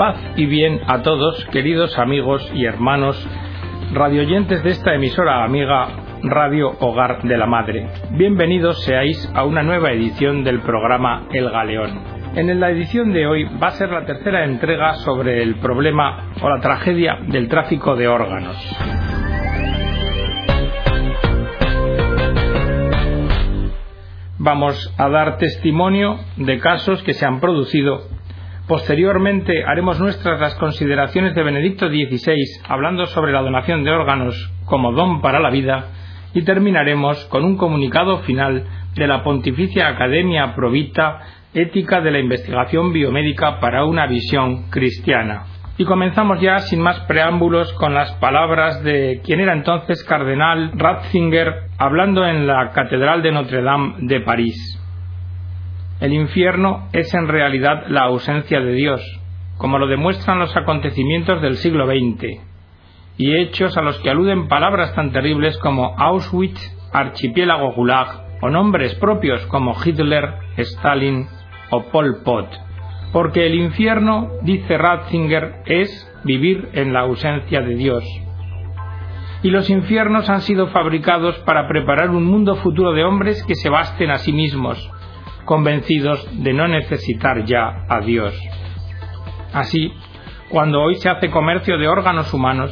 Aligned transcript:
Paz 0.00 0.16
y 0.34 0.46
bien 0.46 0.80
a 0.86 1.02
todos, 1.02 1.44
queridos 1.52 1.98
amigos 1.98 2.50
y 2.54 2.64
hermanos 2.64 3.22
radioyentes 3.92 4.64
de 4.64 4.70
esta 4.70 4.94
emisora 4.94 5.44
amiga 5.44 5.88
Radio 6.22 6.70
Hogar 6.80 7.20
de 7.20 7.36
la 7.36 7.44
Madre. 7.44 7.86
Bienvenidos 8.12 8.82
seáis 8.82 9.30
a 9.34 9.44
una 9.44 9.62
nueva 9.62 9.92
edición 9.92 10.42
del 10.42 10.60
programa 10.60 11.26
El 11.34 11.50
Galeón. 11.50 12.00
En 12.34 12.58
la 12.58 12.70
edición 12.70 13.12
de 13.12 13.26
hoy 13.26 13.44
va 13.62 13.66
a 13.66 13.72
ser 13.72 13.90
la 13.90 14.06
tercera 14.06 14.46
entrega 14.46 14.94
sobre 14.94 15.42
el 15.42 15.56
problema 15.56 16.32
o 16.40 16.48
la 16.48 16.62
tragedia 16.62 17.18
del 17.28 17.48
tráfico 17.48 17.94
de 17.94 18.08
órganos. 18.08 18.56
Vamos 24.38 24.94
a 24.96 25.10
dar 25.10 25.36
testimonio 25.36 26.20
de 26.38 26.58
casos 26.58 27.02
que 27.02 27.12
se 27.12 27.26
han 27.26 27.40
producido 27.40 28.19
Posteriormente 28.70 29.64
haremos 29.66 29.98
nuestras 29.98 30.38
las 30.38 30.54
consideraciones 30.54 31.34
de 31.34 31.42
Benedicto 31.42 31.88
XVI 31.88 32.36
hablando 32.68 33.04
sobre 33.06 33.32
la 33.32 33.42
donación 33.42 33.82
de 33.82 33.90
órganos 33.90 34.36
como 34.64 34.92
don 34.92 35.20
para 35.20 35.40
la 35.40 35.50
vida 35.50 35.88
y 36.34 36.42
terminaremos 36.42 37.24
con 37.24 37.44
un 37.44 37.56
comunicado 37.56 38.18
final 38.18 38.62
de 38.94 39.06
la 39.08 39.24
Pontificia 39.24 39.88
Academia 39.88 40.54
Provita 40.54 41.18
Ética 41.52 42.00
de 42.00 42.12
la 42.12 42.20
Investigación 42.20 42.92
Biomédica 42.92 43.58
para 43.58 43.84
una 43.86 44.06
visión 44.06 44.70
cristiana. 44.70 45.46
Y 45.76 45.84
comenzamos 45.84 46.40
ya 46.40 46.60
sin 46.60 46.80
más 46.80 47.00
preámbulos 47.08 47.72
con 47.72 47.92
las 47.92 48.12
palabras 48.20 48.84
de 48.84 49.20
quien 49.24 49.40
era 49.40 49.52
entonces 49.52 50.04
cardenal 50.04 50.70
Ratzinger 50.76 51.70
hablando 51.76 52.24
en 52.24 52.46
la 52.46 52.70
Catedral 52.70 53.20
de 53.20 53.32
Notre 53.32 53.62
Dame 53.62 53.94
de 53.98 54.20
París. 54.20 54.79
El 56.00 56.14
infierno 56.14 56.88
es 56.94 57.12
en 57.12 57.28
realidad 57.28 57.84
la 57.88 58.04
ausencia 58.04 58.58
de 58.58 58.72
Dios, 58.72 59.02
como 59.58 59.78
lo 59.78 59.86
demuestran 59.86 60.38
los 60.38 60.56
acontecimientos 60.56 61.42
del 61.42 61.58
siglo 61.58 61.86
XX, 61.86 62.40
y 63.18 63.36
hechos 63.36 63.76
a 63.76 63.82
los 63.82 63.98
que 63.98 64.08
aluden 64.08 64.48
palabras 64.48 64.94
tan 64.94 65.12
terribles 65.12 65.58
como 65.58 65.94
Auschwitz, 65.98 66.58
archipiélago 66.90 67.74
Gulag, 67.74 68.30
o 68.40 68.48
nombres 68.48 68.94
propios 68.94 69.44
como 69.48 69.76
Hitler, 69.84 70.36
Stalin 70.56 71.26
o 71.68 71.82
Pol 71.90 72.22
Pot. 72.24 72.48
Porque 73.12 73.44
el 73.44 73.56
infierno, 73.56 74.30
dice 74.40 74.78
Ratzinger, 74.78 75.62
es 75.66 76.10
vivir 76.24 76.70
en 76.72 76.94
la 76.94 77.00
ausencia 77.00 77.60
de 77.60 77.74
Dios. 77.74 78.04
Y 79.42 79.50
los 79.50 79.68
infiernos 79.68 80.30
han 80.30 80.40
sido 80.40 80.68
fabricados 80.68 81.38
para 81.40 81.68
preparar 81.68 82.08
un 82.08 82.24
mundo 82.24 82.56
futuro 82.56 82.92
de 82.92 83.04
hombres 83.04 83.44
que 83.44 83.54
se 83.54 83.68
basten 83.68 84.10
a 84.10 84.16
sí 84.16 84.32
mismos, 84.32 84.90
convencidos 85.44 86.26
de 86.42 86.52
no 86.52 86.68
necesitar 86.68 87.44
ya 87.44 87.84
a 87.88 88.00
Dios. 88.00 88.34
Así, 89.52 89.92
cuando 90.48 90.80
hoy 90.82 90.96
se 90.96 91.08
hace 91.08 91.30
comercio 91.30 91.78
de 91.78 91.88
órganos 91.88 92.32
humanos, 92.32 92.70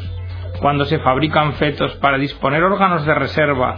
cuando 0.60 0.84
se 0.84 0.98
fabrican 0.98 1.55
fetos 1.55 1.94
para 1.97 2.19
disponer 2.19 2.62
órganos 2.62 3.06
de 3.06 3.14
reserva 3.14 3.77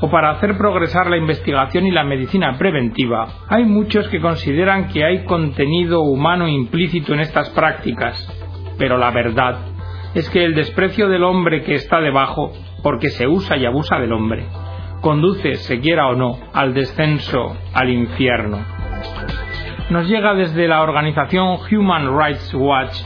o 0.00 0.10
para 0.10 0.30
hacer 0.30 0.56
progresar 0.56 1.08
la 1.08 1.16
investigación 1.16 1.86
y 1.86 1.90
la 1.90 2.02
medicina 2.02 2.56
preventiva, 2.58 3.28
hay 3.48 3.64
muchos 3.64 4.08
que 4.08 4.20
consideran 4.20 4.88
que 4.88 5.04
hay 5.04 5.24
contenido 5.24 6.00
humano 6.00 6.48
implícito 6.48 7.14
en 7.14 7.20
estas 7.20 7.50
prácticas, 7.50 8.26
pero 8.78 8.98
la 8.98 9.10
verdad 9.10 9.58
es 10.14 10.28
que 10.28 10.44
el 10.44 10.54
desprecio 10.54 11.08
del 11.08 11.22
hombre 11.22 11.62
que 11.62 11.74
está 11.74 12.00
debajo, 12.00 12.52
porque 12.82 13.10
se 13.10 13.26
usa 13.26 13.56
y 13.56 13.64
abusa 13.64 13.98
del 13.98 14.12
hombre, 14.12 14.44
conduce, 15.02 15.56
se 15.56 15.80
quiera 15.80 16.08
o 16.08 16.14
no, 16.14 16.38
al 16.54 16.72
descenso 16.72 17.54
al 17.74 17.90
infierno. 17.90 18.64
Nos 19.90 20.08
llega 20.08 20.32
desde 20.32 20.66
la 20.66 20.80
organización 20.80 21.58
Human 21.70 22.18
Rights 22.18 22.54
Watch 22.54 22.96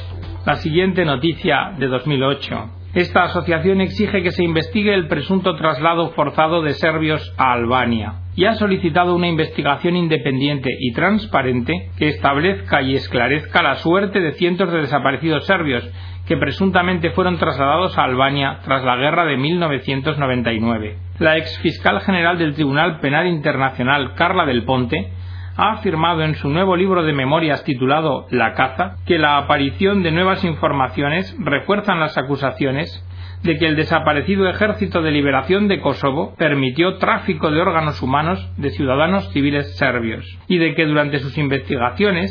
la 0.47 0.55
siguiente 0.55 1.05
noticia 1.05 1.72
de 1.77 1.88
2008. 1.88 2.70
Esta 2.94 3.25
asociación 3.25 3.80
exige 3.80 4.22
que 4.22 4.31
se 4.31 4.44
investigue 4.44 4.94
el 4.94 5.09
presunto 5.09 5.56
traslado 5.56 6.10
forzado 6.10 6.62
de 6.62 6.75
serbios 6.75 7.34
a 7.37 7.53
Albania 7.54 8.25
y 8.36 8.44
ha 8.44 8.54
solicitado 8.54 9.14
una 9.14 9.28
investigación 9.28 9.97
independiente 9.97 10.70
y 10.78 10.92
transparente 10.92 11.91
que 11.98 12.08
establezca 12.08 12.82
y 12.82 12.94
esclarezca 12.94 13.62
la 13.62 13.76
suerte 13.76 14.20
de 14.20 14.34
cientos 14.34 14.70
de 14.70 14.82
desaparecidos 14.82 15.47
serbios 15.47 15.91
que 16.26 16.36
presuntamente 16.36 17.10
fueron 17.10 17.38
trasladados 17.38 17.97
a 17.97 18.04
Albania 18.04 18.58
tras 18.64 18.84
la 18.84 18.97
guerra 18.97 19.24
de 19.24 19.38
1999. 19.38 20.97
La 21.19 21.38
ex 21.38 21.58
fiscal 21.60 22.00
general 22.02 22.36
del 22.36 22.54
Tribunal 22.54 23.00
Penal 23.00 23.26
Internacional, 23.26 24.14
Carla 24.14 24.44
del 24.44 24.64
Ponte, 24.64 25.12
ha 25.56 25.72
afirmado 25.72 26.22
en 26.22 26.34
su 26.34 26.50
nuevo 26.50 26.76
libro 26.76 27.03
de 27.04 27.14
memorias 27.14 27.64
titulado 27.64 28.26
La 28.30 28.53
caza 28.53 28.97
que 29.06 29.18
la 29.18 29.38
aparición 29.38 30.03
de 30.03 30.10
nuevas 30.10 30.44
informaciones 30.44 31.34
refuerzan 31.38 32.00
las 32.00 32.18
acusaciones 32.18 33.03
de 33.42 33.58
que 33.58 33.66
el 33.66 33.76
desaparecido 33.76 34.48
Ejército 34.48 35.02
de 35.02 35.10
Liberación 35.10 35.69
de 35.69 35.80
Kosovo 35.80 36.34
permitió 36.36 36.98
tráfico 36.98 37.50
de 37.50 37.60
órganos 37.60 38.02
humanos 38.02 38.50
de 38.56 38.70
ciudadanos 38.70 39.30
civiles 39.32 39.76
serbios 39.76 40.24
y 40.48 40.58
de 40.58 40.74
que 40.74 40.86
durante 40.86 41.19
sus 41.19 41.38
investigaciones 41.38 42.30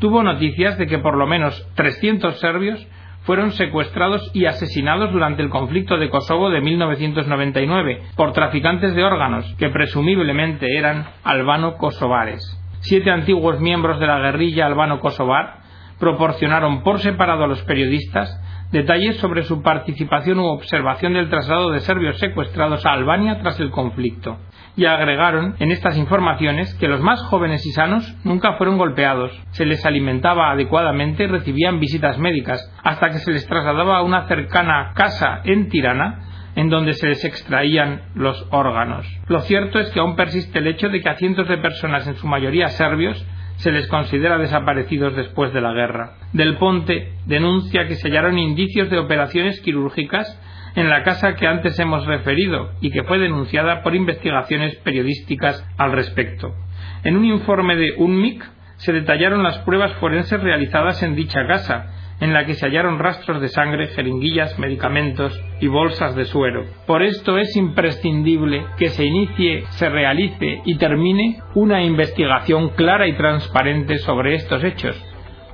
tuvo 0.00 0.22
noticias 0.22 0.76
de 0.78 0.86
que 0.86 0.98
por 0.98 1.16
lo 1.16 1.26
menos 1.26 1.66
300 1.74 2.38
serbios 2.40 2.86
fueron 3.26 3.50
secuestrados 3.52 4.30
y 4.34 4.46
asesinados 4.46 5.12
durante 5.12 5.42
el 5.42 5.50
conflicto 5.50 5.98
de 5.98 6.08
Kosovo 6.10 6.48
de 6.48 6.60
1999 6.60 8.02
por 8.14 8.32
traficantes 8.32 8.94
de 8.94 9.02
órganos 9.02 9.52
que 9.58 9.68
presumiblemente 9.68 10.78
eran 10.78 11.06
albano-kosovares. 11.24 12.40
Siete 12.80 13.10
antiguos 13.10 13.60
miembros 13.60 13.98
de 13.98 14.06
la 14.06 14.20
guerrilla 14.20 14.66
albano-kosovar 14.66 15.58
proporcionaron 15.98 16.82
por 16.84 17.00
separado 17.00 17.44
a 17.44 17.48
los 17.48 17.62
periodistas 17.62 18.30
detalles 18.72 19.16
sobre 19.16 19.44
su 19.44 19.62
participación 19.62 20.38
u 20.40 20.46
observación 20.46 21.14
del 21.14 21.28
traslado 21.28 21.70
de 21.70 21.80
serbios 21.80 22.18
secuestrados 22.18 22.84
a 22.84 22.92
Albania 22.92 23.38
tras 23.40 23.58
el 23.60 23.70
conflicto, 23.70 24.38
y 24.76 24.84
agregaron 24.84 25.54
en 25.58 25.70
estas 25.70 25.96
informaciones 25.96 26.74
que 26.74 26.88
los 26.88 27.00
más 27.00 27.22
jóvenes 27.24 27.64
y 27.66 27.70
sanos 27.72 28.16
nunca 28.24 28.54
fueron 28.54 28.78
golpeados, 28.78 29.32
se 29.50 29.64
les 29.64 29.84
alimentaba 29.86 30.50
adecuadamente 30.50 31.24
y 31.24 31.28
recibían 31.28 31.80
visitas 31.80 32.18
médicas, 32.18 32.72
hasta 32.82 33.10
que 33.10 33.18
se 33.18 33.32
les 33.32 33.46
trasladaba 33.46 33.98
a 33.98 34.02
una 34.02 34.26
cercana 34.26 34.92
casa 34.94 35.40
en 35.44 35.68
Tirana, 35.68 36.20
en 36.56 36.70
donde 36.70 36.94
se 36.94 37.06
les 37.06 37.24
extraían 37.24 38.02
los 38.14 38.46
órganos. 38.50 39.06
Lo 39.28 39.40
cierto 39.40 39.78
es 39.78 39.90
que 39.90 40.00
aún 40.00 40.16
persiste 40.16 40.58
el 40.58 40.66
hecho 40.66 40.88
de 40.88 41.02
que 41.02 41.08
a 41.10 41.16
cientos 41.16 41.46
de 41.48 41.58
personas, 41.58 42.06
en 42.08 42.16
su 42.16 42.26
mayoría 42.26 42.68
serbios, 42.68 43.24
se 43.56 43.72
les 43.72 43.86
considera 43.88 44.38
desaparecidos 44.38 45.16
después 45.16 45.52
de 45.52 45.60
la 45.60 45.72
guerra. 45.72 46.14
Del 46.32 46.56
Ponte 46.56 47.12
denuncia 47.26 47.86
que 47.86 47.96
se 47.96 48.08
hallaron 48.08 48.38
indicios 48.38 48.90
de 48.90 48.98
operaciones 48.98 49.60
quirúrgicas 49.60 50.40
en 50.74 50.90
la 50.90 51.02
casa 51.02 51.34
que 51.36 51.46
antes 51.46 51.78
hemos 51.78 52.06
referido 52.06 52.70
y 52.80 52.90
que 52.90 53.02
fue 53.04 53.18
denunciada 53.18 53.82
por 53.82 53.94
investigaciones 53.94 54.76
periodísticas 54.76 55.66
al 55.78 55.92
respecto. 55.92 56.54
En 57.02 57.16
un 57.16 57.24
informe 57.24 57.76
de 57.76 57.94
UNMIC 57.96 58.44
se 58.76 58.92
detallaron 58.92 59.42
las 59.42 59.58
pruebas 59.58 59.92
forenses 59.94 60.40
realizadas 60.40 61.02
en 61.02 61.16
dicha 61.16 61.46
casa, 61.46 61.94
en 62.20 62.32
la 62.32 62.46
que 62.46 62.54
se 62.54 62.66
hallaron 62.66 62.98
rastros 62.98 63.40
de 63.40 63.48
sangre, 63.48 63.88
jeringuillas, 63.88 64.58
medicamentos 64.58 65.38
y 65.60 65.66
bolsas 65.66 66.14
de 66.14 66.24
suero. 66.24 66.64
Por 66.86 67.02
esto 67.02 67.38
es 67.38 67.54
imprescindible 67.56 68.66
que 68.78 68.88
se 68.88 69.04
inicie, 69.04 69.64
se 69.70 69.88
realice 69.88 70.62
y 70.64 70.76
termine 70.78 71.40
una 71.54 71.82
investigación 71.82 72.70
clara 72.70 73.06
y 73.06 73.16
transparente 73.16 73.98
sobre 73.98 74.34
estos 74.34 74.64
hechos. 74.64 75.02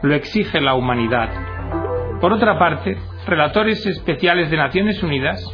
Lo 0.02 0.14
exige 0.14 0.60
la 0.60 0.74
humanidad. 0.74 1.30
Por 2.20 2.32
otra 2.32 2.58
parte, 2.58 2.96
relatores 3.26 3.84
especiales 3.86 4.50
de 4.50 4.56
Naciones 4.56 5.02
Unidas 5.02 5.44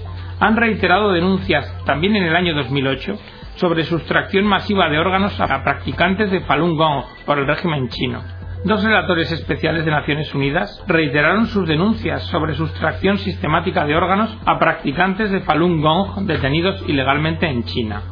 han 0.41 0.57
reiterado 0.57 1.13
denuncias 1.13 1.67
también 1.85 2.17
en 2.17 2.25
el 2.25 2.37
año 2.37 2.55
2008 2.55 3.19
sobre 3.57 3.85
sustracción 3.85 4.45
masiva 4.45 4.89
de 4.89 4.99
órganos 4.99 5.39
a 5.41 5.65
practicantes 5.65 6.31
de 6.31 6.41
Falun 6.43 6.77
Gong 6.77 7.05
por 7.27 7.39
el 7.39 7.47
régimen 7.47 7.89
chino. 7.89 8.38
Dos 8.65 8.83
relatores 8.83 9.31
especiales 9.31 9.85
de 9.85 9.93
Naciones 9.93 10.35
Unidas 10.35 10.83
reiteraron 10.89 11.47
sus 11.47 11.67
denuncias 11.67 12.25
sobre 12.25 12.55
sustracción 12.55 13.19
sistemática 13.19 13.87
de 13.87 13.95
órganos 13.95 14.37
a 14.45 14.59
practicantes 14.59 15.31
de 15.31 15.41
Falun 15.41 15.81
Gong 15.81 16.27
detenidos 16.27 16.83
ilegalmente 16.89 17.47
en 17.47 17.63
China. 17.63 18.03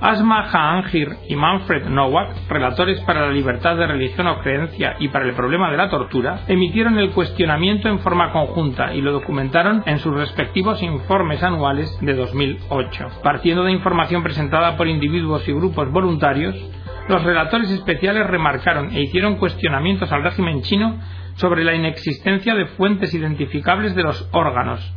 Asma 0.00 0.48
Jahangir 0.48 1.10
y 1.28 1.36
Manfred 1.36 1.86
Nowak, 1.86 2.48
relatores 2.48 3.00
para 3.02 3.20
la 3.20 3.32
libertad 3.32 3.76
de 3.76 3.86
religión 3.86 4.26
o 4.26 4.40
creencia 4.40 4.96
y 4.98 5.06
para 5.06 5.26
el 5.26 5.34
problema 5.34 5.70
de 5.70 5.76
la 5.76 5.88
tortura, 5.88 6.40
emitieron 6.48 6.98
el 6.98 7.10
cuestionamiento 7.10 7.88
en 7.88 8.00
forma 8.00 8.32
conjunta 8.32 8.92
y 8.94 9.00
lo 9.00 9.12
documentaron 9.12 9.84
en 9.86 10.00
sus 10.00 10.12
respectivos 10.12 10.82
informes 10.82 11.44
anuales 11.44 11.96
de 12.00 12.14
2008. 12.14 13.20
Partiendo 13.22 13.62
de 13.62 13.70
información 13.70 14.24
presentada 14.24 14.76
por 14.76 14.88
individuos 14.88 15.46
y 15.46 15.52
grupos 15.52 15.92
voluntarios, 15.92 16.56
los 17.08 17.22
relatores 17.22 17.70
especiales 17.70 18.26
remarcaron 18.26 18.94
e 18.94 19.02
hicieron 19.02 19.36
cuestionamientos 19.36 20.10
al 20.12 20.22
régimen 20.22 20.62
chino 20.62 20.98
sobre 21.34 21.64
la 21.64 21.74
inexistencia 21.74 22.54
de 22.54 22.66
fuentes 22.66 23.14
identificables 23.14 23.94
de 23.94 24.02
los 24.02 24.28
órganos, 24.32 24.94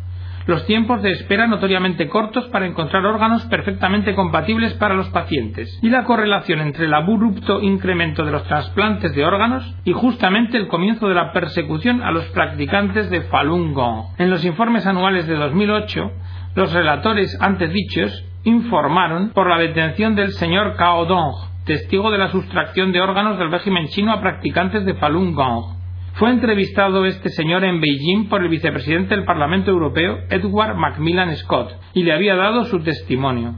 los 0.48 0.66
tiempos 0.68 1.02
de 1.02 1.12
espera 1.12 1.48
notoriamente 1.48 2.08
cortos 2.08 2.46
para 2.50 2.68
encontrar 2.68 3.06
órganos 3.06 3.44
perfectamente 3.46 4.14
compatibles 4.14 4.74
para 4.76 4.94
los 4.94 5.10
pacientes 5.10 5.80
y 5.82 5.90
la 5.90 6.04
correlación 6.04 6.62
entre 6.62 6.86
el 6.86 6.94
abrupto 6.94 7.62
incremento 7.62 8.24
de 8.24 8.32
los 8.32 8.44
trasplantes 8.44 9.16
de 9.16 9.26
órganos 9.26 9.76
y 9.86 9.94
justamente 9.94 10.58
el 10.58 10.68
comienzo 10.68 11.08
de 11.08 11.16
la 11.16 11.32
persecución 11.34 12.04
a 12.04 12.12
los 12.12 12.26
practicantes 12.26 13.10
de 13.10 13.22
Falun 13.22 13.74
Gong. 13.74 14.14
En 14.20 14.30
los 14.30 14.46
informes 14.46 14.86
anuales 14.86 15.26
de 15.26 15.36
2008, 15.36 16.12
los 16.54 16.72
relatores 16.74 17.36
antes 17.42 17.74
dichos 17.74 18.24
informaron 18.44 19.32
por 19.32 19.50
la 19.50 19.58
detención 19.58 20.14
del 20.14 20.32
señor 20.34 20.76
Cao 20.78 21.06
Dong, 21.06 21.55
testigo 21.66 22.12
de 22.12 22.20
la 22.20 22.32
sustracción 22.32 22.92
de 22.92 23.02
órganos 23.02 23.40
del 23.40 23.52
régimen 23.52 23.88
chino 23.88 24.14
a 24.14 24.22
practicantes 24.22 24.86
de 24.86 24.94
Falun 24.96 25.34
Gong. 25.34 25.76
Fue 26.14 26.30
entrevistado 26.30 27.06
este 27.06 27.30
señor 27.30 27.66
en 27.66 27.82
Beijing 27.82 28.30
por 28.30 28.42
el 28.42 28.50
vicepresidente 28.50 29.16
del 29.16 29.26
Parlamento 29.26 29.72
Europeo, 29.72 30.20
Edward 30.30 30.76
Macmillan 30.76 31.36
Scott, 31.36 31.76
y 31.94 32.04
le 32.04 32.14
había 32.14 32.36
dado 32.36 32.64
su 32.66 32.80
testimonio. 32.82 33.56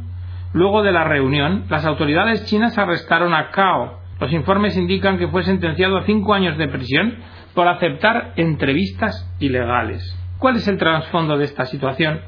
Luego 0.53 0.81
de 0.81 0.93
la 0.93 1.03
reunión, 1.03 1.65
las 1.69 1.85
autoridades 1.85 2.45
chinas 2.45 2.77
arrestaron 2.77 3.33
a 3.33 3.51
Cao. 3.51 3.99
Los 4.19 4.31
informes 4.31 4.77
indican 4.77 5.19
que 5.19 5.27
fue 5.27 5.43
sentenciado 5.43 5.97
a 5.97 6.05
cinco 6.05 6.33
años 6.33 6.57
de 6.57 6.67
prisión 6.69 7.17
por 7.53 7.67
aceptar 7.67 8.33
entrevistas 8.37 9.35
ilegales. 9.39 10.17
¿Cuál 10.39 10.55
es 10.55 10.67
el 10.67 10.77
trasfondo 10.77 11.37
de 11.37 11.43
esta 11.43 11.65
situación? 11.65 12.21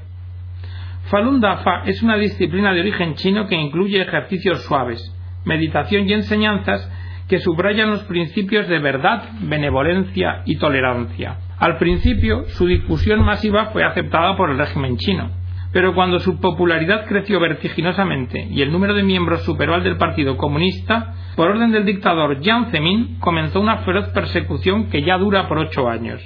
Falun 1.05 1.39
Dafa 1.39 1.83
es 1.85 2.03
una 2.03 2.17
disciplina 2.17 2.73
de 2.73 2.81
origen 2.81 3.15
chino 3.15 3.47
que 3.47 3.55
incluye 3.55 4.01
ejercicios 4.01 4.63
suaves, 4.65 5.15
meditación 5.45 6.07
y 6.07 6.13
enseñanzas 6.13 6.89
que 7.27 7.39
subrayan 7.39 7.91
los 7.91 8.03
principios 8.06 8.68
de 8.68 8.80
verdad, 8.80 9.30
benevolencia 9.41 10.41
y 10.45 10.57
tolerancia. 10.57 11.38
Al 11.59 11.77
principio, 11.77 12.45
su 12.50 12.65
difusión 12.65 13.24
masiva 13.24 13.68
fue 13.68 13.83
aceptada 13.83 14.36
por 14.36 14.50
el 14.50 14.57
régimen 14.57 14.97
chino, 14.97 15.30
pero 15.71 15.94
cuando 15.94 16.19
su 16.19 16.39
popularidad 16.39 17.06
creció 17.06 17.39
vertiginosamente 17.39 18.47
y 18.50 18.63
el 18.63 18.71
número 18.71 18.95
de 18.95 19.03
miembros 19.03 19.44
superó 19.44 19.75
al 19.75 19.83
del 19.83 19.97
Partido 19.97 20.38
Comunista, 20.38 21.13
por 21.36 21.51
orden 21.51 21.71
del 21.71 21.86
dictador 21.86 22.41
Jiang 22.41 22.71
Zemin 22.71 23.19
comenzó 23.19 23.62
una 23.62 23.77
feroz 23.80 24.09
persecución 24.09 24.89
que 24.89 25.03
ya 25.03 25.18
dura 25.18 25.47
por 25.47 25.59
ocho 25.59 25.88
años. 25.88 26.21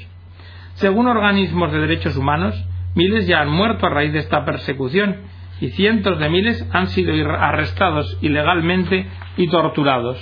Según 0.76 1.08
organismos 1.08 1.72
de 1.74 1.80
derechos 1.80 2.16
humanos, 2.16 2.56
miles 2.96 3.28
ya 3.28 3.42
han 3.42 3.50
muerto 3.50 3.86
a 3.86 3.90
raíz 3.90 4.14
de 4.14 4.20
esta 4.20 4.46
persecución 4.46 5.18
y 5.64 5.70
cientos 5.70 6.20
de 6.20 6.30
miles 6.30 6.68
han 6.74 6.88
sido 6.88 7.14
arrestados 7.32 8.18
ilegalmente 8.20 9.08
y 9.38 9.48
torturados. 9.48 10.20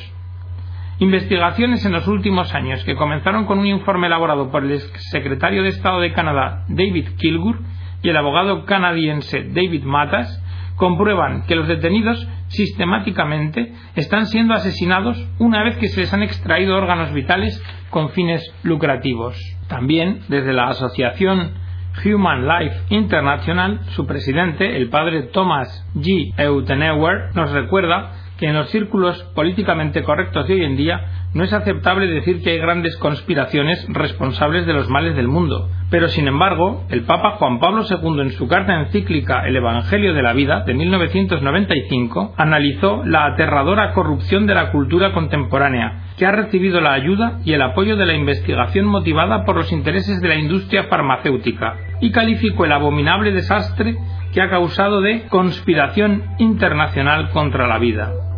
Investigaciones 1.00 1.84
en 1.84 1.94
los 1.94 2.08
últimos 2.08 2.54
años 2.54 2.84
que 2.84 2.96
comenzaron 2.96 3.48
con 3.48 3.58
un 3.58 3.66
informe 3.66 4.06
elaborado 4.06 4.52
por 4.52 4.64
el 4.64 4.80
secretario 4.80 5.64
de 5.64 5.70
Estado 5.70 6.00
de 6.00 6.14
Canadá 6.14 6.66
David 6.68 7.16
Kilgour 7.18 7.58
y 8.04 8.10
el 8.10 8.18
abogado 8.18 8.66
canadiense 8.66 9.42
David 9.46 9.84
Matas 9.84 10.44
comprueban 10.76 11.48
que 11.48 11.56
los 11.56 11.68
detenidos 11.68 12.28
sistemáticamente 12.50 13.74
están 13.96 14.28
siendo 14.28 14.54
asesinados 14.54 15.28
una 15.40 15.64
vez 15.64 15.78
que 15.78 15.88
se 15.88 16.02
les 16.02 16.14
han 16.14 16.22
extraído 16.22 16.78
órganos 16.78 17.14
vitales 17.14 17.60
con 17.90 18.10
fines 18.10 18.44
lucrativos. 18.62 19.40
También, 19.68 20.20
desde 20.28 20.54
la 20.54 20.68
Asociación 20.68 21.61
Human 22.06 22.48
Life 22.48 22.76
International, 22.90 23.82
su 23.96 24.06
presidente, 24.06 24.78
el 24.78 24.90
padre 24.90 25.24
Thomas 25.24 25.86
G. 25.96 26.34
Euteneuer, 26.38 27.36
nos 27.36 27.52
recuerda 27.52 28.21
que 28.42 28.48
en 28.48 28.56
los 28.56 28.72
círculos 28.72 29.24
políticamente 29.36 30.02
correctos 30.02 30.48
de 30.48 30.56
hoy 30.56 30.66
en 30.66 30.76
día 30.76 31.28
no 31.36 31.44
es 31.44 31.54
aceptable 31.54 32.08
decir 32.08 32.42
que 32.42 32.50
hay 32.50 32.58
grandes 32.58 32.98
conspiraciones 32.98 33.86
responsables 33.88 34.66
de 34.66 34.74
los 34.74 34.90
males 34.90 35.16
del 35.16 35.28
mundo. 35.28 35.70
Pero, 35.92 36.10
sin 36.10 36.28
embargo, 36.28 36.84
el 36.90 37.04
Papa 37.04 37.36
Juan 37.38 37.60
Pablo 37.60 37.84
II 37.88 38.20
en 38.20 38.32
su 38.32 38.48
carta 38.48 38.80
encíclica 38.80 39.46
El 39.46 39.58
Evangelio 39.58 40.16
de 40.16 40.24
la 40.24 40.34
Vida 40.34 40.64
de 40.66 40.74
1995 40.74 42.34
analizó 42.36 43.06
la 43.06 43.28
aterradora 43.28 43.94
corrupción 43.94 44.48
de 44.48 44.56
la 44.56 44.72
cultura 44.72 45.14
contemporánea, 45.14 46.06
que 46.18 46.26
ha 46.26 46.32
recibido 46.32 46.82
la 46.82 46.94
ayuda 46.94 47.42
y 47.46 47.54
el 47.54 47.62
apoyo 47.62 47.96
de 47.96 48.08
la 48.08 48.16
investigación 48.16 48.88
motivada 48.88 49.46
por 49.46 49.56
los 49.56 49.72
intereses 49.72 50.20
de 50.20 50.30
la 50.30 50.36
industria 50.36 50.86
farmacéutica, 50.86 51.76
y 52.02 52.10
calificó 52.12 52.66
el 52.66 52.72
abominable 52.72 53.32
desastre 53.34 53.98
que 54.34 54.42
ha 54.42 54.50
causado 54.50 55.00
de 55.02 55.28
conspiración 55.28 56.24
internacional 56.40 57.30
contra 57.30 57.68
la 57.68 57.78
vida 57.78 58.31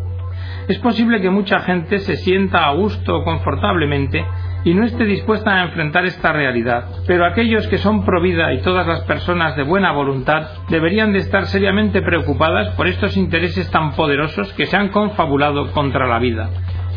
es 0.67 0.79
posible 0.79 1.21
que 1.21 1.29
mucha 1.29 1.59
gente 1.59 1.99
se 1.99 2.15
sienta 2.17 2.67
a 2.67 2.73
gusto 2.73 3.23
confortablemente 3.23 4.25
y 4.65 4.73
no 4.73 4.85
esté 4.85 5.05
dispuesta 5.05 5.55
a 5.55 5.63
enfrentar 5.65 6.05
esta 6.05 6.31
realidad. 6.31 6.85
Pero 7.05 7.25
aquellos 7.25 7.67
que 7.67 7.77
son 7.77 8.05
pro 8.05 8.21
vida 8.21 8.53
y 8.53 8.61
todas 8.61 8.87
las 8.87 9.01
personas 9.01 9.55
de 9.55 9.63
buena 9.63 9.91
voluntad 9.91 10.47
deberían 10.69 11.11
de 11.11 11.19
estar 11.19 11.45
seriamente 11.47 12.01
preocupadas 12.01 12.69
por 12.75 12.87
estos 12.87 13.17
intereses 13.17 13.69
tan 13.71 13.91
poderosos 13.91 14.53
que 14.53 14.65
se 14.65 14.77
han 14.77 14.89
confabulado 14.89 15.71
contra 15.71 16.07
la 16.07 16.19
vida. 16.19 16.49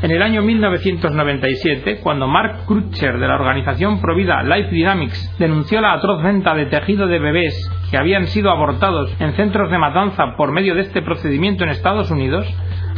En 0.02 0.10
el 0.10 0.22
año 0.22 0.42
1997, 0.42 2.00
cuando 2.02 2.28
Mark 2.28 2.66
Crutcher 2.66 3.18
de 3.18 3.26
la 3.26 3.34
organización 3.34 3.98
Provida 4.02 4.42
Life 4.42 4.68
Dynamics 4.70 5.34
denunció 5.38 5.80
la 5.80 5.94
atroz 5.94 6.22
venta 6.22 6.54
de 6.54 6.66
tejido 6.66 7.06
de 7.06 7.18
bebés 7.18 7.70
que 7.90 7.96
habían 7.96 8.26
sido 8.26 8.50
abortados 8.50 9.10
en 9.20 9.32
centros 9.32 9.70
de 9.70 9.78
matanza 9.78 10.36
por 10.36 10.52
medio 10.52 10.74
de 10.74 10.82
este 10.82 11.00
procedimiento 11.00 11.64
en 11.64 11.70
Estados 11.70 12.10
Unidos, 12.10 12.46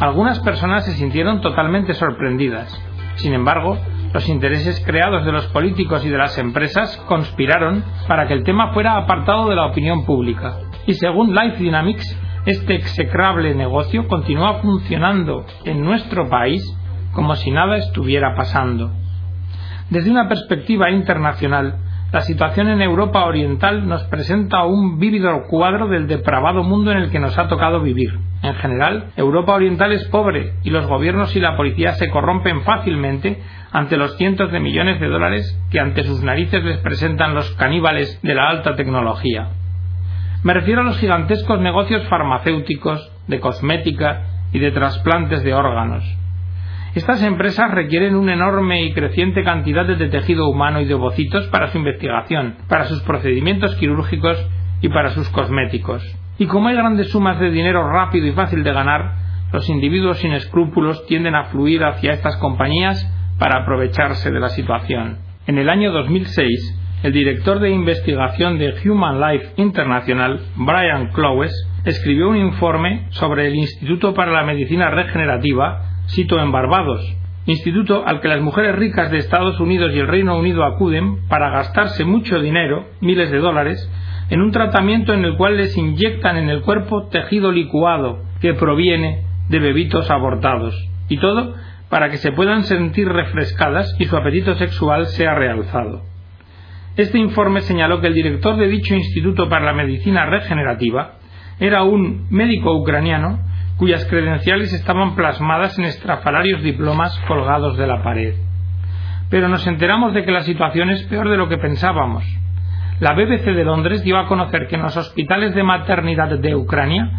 algunas 0.01 0.39
personas 0.41 0.85
se 0.85 0.93
sintieron 0.93 1.41
totalmente 1.41 1.93
sorprendidas. 1.95 2.73
Sin 3.17 3.35
embargo, 3.35 3.77
los 4.13 4.29
intereses 4.29 4.81
creados 4.87 5.25
de 5.25 5.33
los 5.33 5.47
políticos 5.49 6.05
y 6.05 6.09
de 6.09 6.19
las 6.19 6.39
empresas 6.39 6.97
conspiraron 7.09 7.85
para 8.07 8.29
que 8.29 8.35
el 8.35 8.45
tema 8.45 8.73
fuera 8.73 8.97
apartado 8.97 9.49
de 9.49 9.57
la 9.57 9.67
opinión 9.67 10.05
pública. 10.05 10.59
Y 10.87 10.95
según 10.95 11.35
Life 11.35 11.59
Dynamics, 11.59 12.17
este 12.47 12.77
execrable 12.77 13.55
negocio 13.55 14.07
continúa 14.07 14.61
funcionando 14.61 15.45
en 15.65 15.85
nuestro 15.85 16.29
país 16.29 16.63
como 17.13 17.35
si 17.35 17.51
nada 17.51 17.77
estuviera 17.77 18.37
pasando. 18.37 18.93
Desde 19.91 20.11
una 20.11 20.29
perspectiva 20.29 20.91
internacional, 20.91 21.79
la 22.13 22.21
situación 22.21 22.69
en 22.69 22.81
Europa 22.81 23.25
Oriental 23.25 23.87
nos 23.89 24.05
presenta 24.05 24.65
un 24.65 24.99
vívido 24.99 25.43
cuadro 25.49 25.89
del 25.89 26.07
depravado 26.07 26.63
mundo 26.63 26.93
en 26.93 26.99
el 26.99 27.11
que 27.11 27.19
nos 27.19 27.37
ha 27.37 27.49
tocado 27.49 27.81
vivir. 27.83 28.28
En 28.43 28.55
general, 28.55 29.11
Europa 29.17 29.55
Oriental 29.55 29.93
es 29.93 30.07
pobre 30.09 30.53
y 30.63 30.71
los 30.71 30.87
gobiernos 30.87 31.35
y 31.35 31.41
la 31.41 31.57
policía 31.57 31.93
se 31.95 32.09
corrompen 32.09 32.63
fácilmente 32.63 33.43
ante 33.73 33.97
los 33.97 34.17
cientos 34.17 34.53
de 34.53 34.61
millones 34.61 35.01
de 35.01 35.09
dólares 35.09 35.61
que 35.71 35.81
ante 35.81 36.05
sus 36.05 36.23
narices 36.23 36.63
les 36.63 36.79
presentan 36.79 37.35
los 37.35 37.51
caníbales 37.57 38.21
de 38.23 38.35
la 38.35 38.49
alta 38.49 38.77
tecnología. 38.77 39.49
Me 40.45 40.55
refiero 40.55 40.83
a 40.83 40.85
los 40.85 40.99
gigantescos 40.99 41.61
negocios 41.61 42.07
farmacéuticos, 42.09 43.13
de 43.27 43.41
cosmética 43.41 44.23
y 44.53 44.61
de 44.61 44.71
trasplantes 44.71 45.43
de 45.43 45.53
órganos. 45.53 46.05
Estas 46.95 47.23
empresas 47.23 47.71
requieren 47.73 48.15
una 48.15 48.35
enorme 48.35 48.85
y 48.85 48.93
creciente 48.93 49.43
cantidad 49.45 49.85
de 49.85 50.09
tejido 50.09 50.49
humano 50.49 50.81
y 50.81 50.87
de 50.87 50.95
ovocitos 50.95 51.47
para 51.49 51.69
su 51.69 51.79
investigación, 51.79 52.57
para 52.69 52.85
sus 52.85 53.03
procedimientos 53.03 53.75
quirúrgicos 53.77 54.39
y 54.81 54.89
para 54.89 55.11
sus 55.11 55.29
cosméticos. 55.29 56.18
Y 56.39 56.47
como 56.47 56.69
hay 56.69 56.77
grandes 56.77 57.11
sumas 57.11 57.39
de 57.41 57.51
dinero 57.51 57.91
rápido 57.91 58.27
y 58.27 58.33
fácil 58.33 58.63
de 58.63 58.73
ganar, 58.73 59.17
los 59.53 59.69
individuos 59.69 60.19
sin 60.19 60.33
escrúpulos 60.33 61.05
tienden 61.07 61.35
a 61.35 61.45
fluir 61.47 61.83
hacia 61.83 62.13
estas 62.13 62.37
compañías 62.37 63.05
para 63.39 63.63
aprovecharse 63.63 64.31
de 64.31 64.41
la 64.41 64.49
situación. 64.49 65.19
En 65.47 65.59
el 65.59 65.69
año 65.69 65.91
2006, 65.91 66.79
el 67.03 67.13
director 67.13 67.59
de 67.61 67.71
investigación 67.71 68.59
de 68.59 68.75
Human 68.85 69.21
Life 69.21 69.53
International, 69.57 70.41
Brian 70.57 71.09
Clowes, 71.13 71.53
escribió 71.85 72.29
un 72.29 72.37
informe 72.37 73.07
sobre 73.11 73.47
el 73.47 73.55
Instituto 73.55 74.15
para 74.15 74.33
la 74.33 74.45
Medicina 74.45 74.91
Regenerativa 74.91 75.83
Sito 76.07 76.41
en 76.41 76.51
Barbados, 76.53 77.01
instituto 77.47 78.05
al 78.07 78.21
que 78.21 78.29
las 78.29 78.41
mujeres 78.41 78.77
ricas 78.77 79.11
de 79.11 79.19
Estados 79.19 79.61
Unidos 79.61 79.93
y 79.95 79.99
el 79.99 80.07
Reino 80.07 80.39
Unido 80.39 80.65
acuden 80.65 81.27
para 81.29 81.51
gastarse 81.51 82.05
mucho 82.05 82.41
dinero, 82.41 82.87
miles 83.01 83.31
de 83.31 83.39
dólares, 83.39 83.91
en 84.31 84.43
un 84.43 84.51
tratamiento 84.51 85.15
en 85.15 85.25
el 85.25 85.37
cual 85.37 85.57
les 85.57 85.77
inyectan 85.77 86.37
en 86.37 86.51
el 86.51 86.63
cuerpo 86.63 87.09
tejido 87.09 87.51
licuado 87.51 88.23
que 88.41 88.55
proviene 88.55 89.23
de 89.49 89.59
bebitos 89.59 90.11
abortados. 90.11 90.75
Y 91.09 91.19
todo 91.19 91.55
para 91.89 92.11
que 92.11 92.19
se 92.19 92.33
puedan 92.33 92.65
sentir 92.65 93.09
refrescadas 93.09 93.95
y 93.99 94.05
su 94.05 94.17
apetito 94.17 94.55
sexual 94.55 95.07
sea 95.07 95.35
realzado. 95.35 96.03
Este 96.97 97.19
informe 97.19 97.61
señaló 97.61 98.01
que 98.01 98.09
el 98.09 98.15
director 98.15 98.57
de 98.57 98.69
dicho 98.69 98.95
Instituto 98.95 99.49
para 99.49 99.65
la 99.65 99.73
Medicina 99.73 100.27
Regenerativa 100.27 101.15
era 101.61 101.83
un 101.83 102.27
médico 102.31 102.77
ucraniano 102.77 103.39
cuyas 103.77 104.05
credenciales 104.07 104.73
estaban 104.73 105.15
plasmadas 105.15 105.79
en 105.79 105.85
estrafalarios 105.85 106.63
diplomas 106.63 107.17
colgados 107.29 107.79
de 107.79 107.87
la 107.87 108.03
pared. 108.03 108.35
Pero 109.31 109.49
nos 109.49 109.67
enteramos 109.67 110.13
de 110.15 110.25
que 110.25 110.33
la 110.33 110.43
situación 110.43 110.91
es 110.91 111.05
peor 111.05 111.29
de 111.29 111.37
lo 111.37 111.49
que 111.49 111.59
pensábamos. 111.59 112.25
La 113.01 113.15
BBC 113.15 113.45
de 113.45 113.65
Londres 113.65 114.03
dio 114.03 114.19
a 114.19 114.27
conocer 114.27 114.67
que 114.67 114.75
en 114.75 114.83
los 114.83 114.97
hospitales 114.97 115.55
de 115.55 115.63
maternidad 115.63 116.37
de 116.37 116.57
Ucrania 116.57 117.11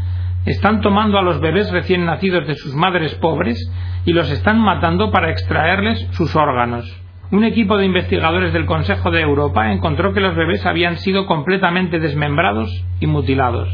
están 0.45 0.81
tomando 0.81 1.17
a 1.17 1.21
los 1.21 1.39
bebés 1.39 1.71
recién 1.71 2.05
nacidos 2.05 2.45
de 2.47 2.55
sus 2.55 2.73
madres 2.75 3.15
pobres 3.15 3.71
y 4.03 4.11
los 4.11 4.29
están 4.29 4.59
matando 4.59 5.09
para 5.09 5.31
extraerles 5.31 6.05
sus 6.11 6.35
órganos. 6.35 6.85
Un 7.31 7.45
equipo 7.45 7.77
de 7.77 7.85
investigadores 7.85 8.51
del 8.51 8.65
Consejo 8.65 9.09
de 9.09 9.21
Europa 9.21 9.71
encontró 9.71 10.13
que 10.13 10.19
los 10.19 10.35
bebés 10.35 10.65
habían 10.65 10.97
sido 10.97 11.27
completamente 11.27 11.99
desmembrados 11.99 12.85
y 12.99 13.07
mutilados. 13.07 13.69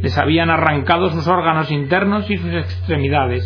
Les 0.00 0.16
habían 0.16 0.48
arrancado 0.48 1.10
sus 1.10 1.26
órganos 1.26 1.70
internos 1.70 2.30
y 2.30 2.38
sus 2.38 2.54
extremidades, 2.54 3.44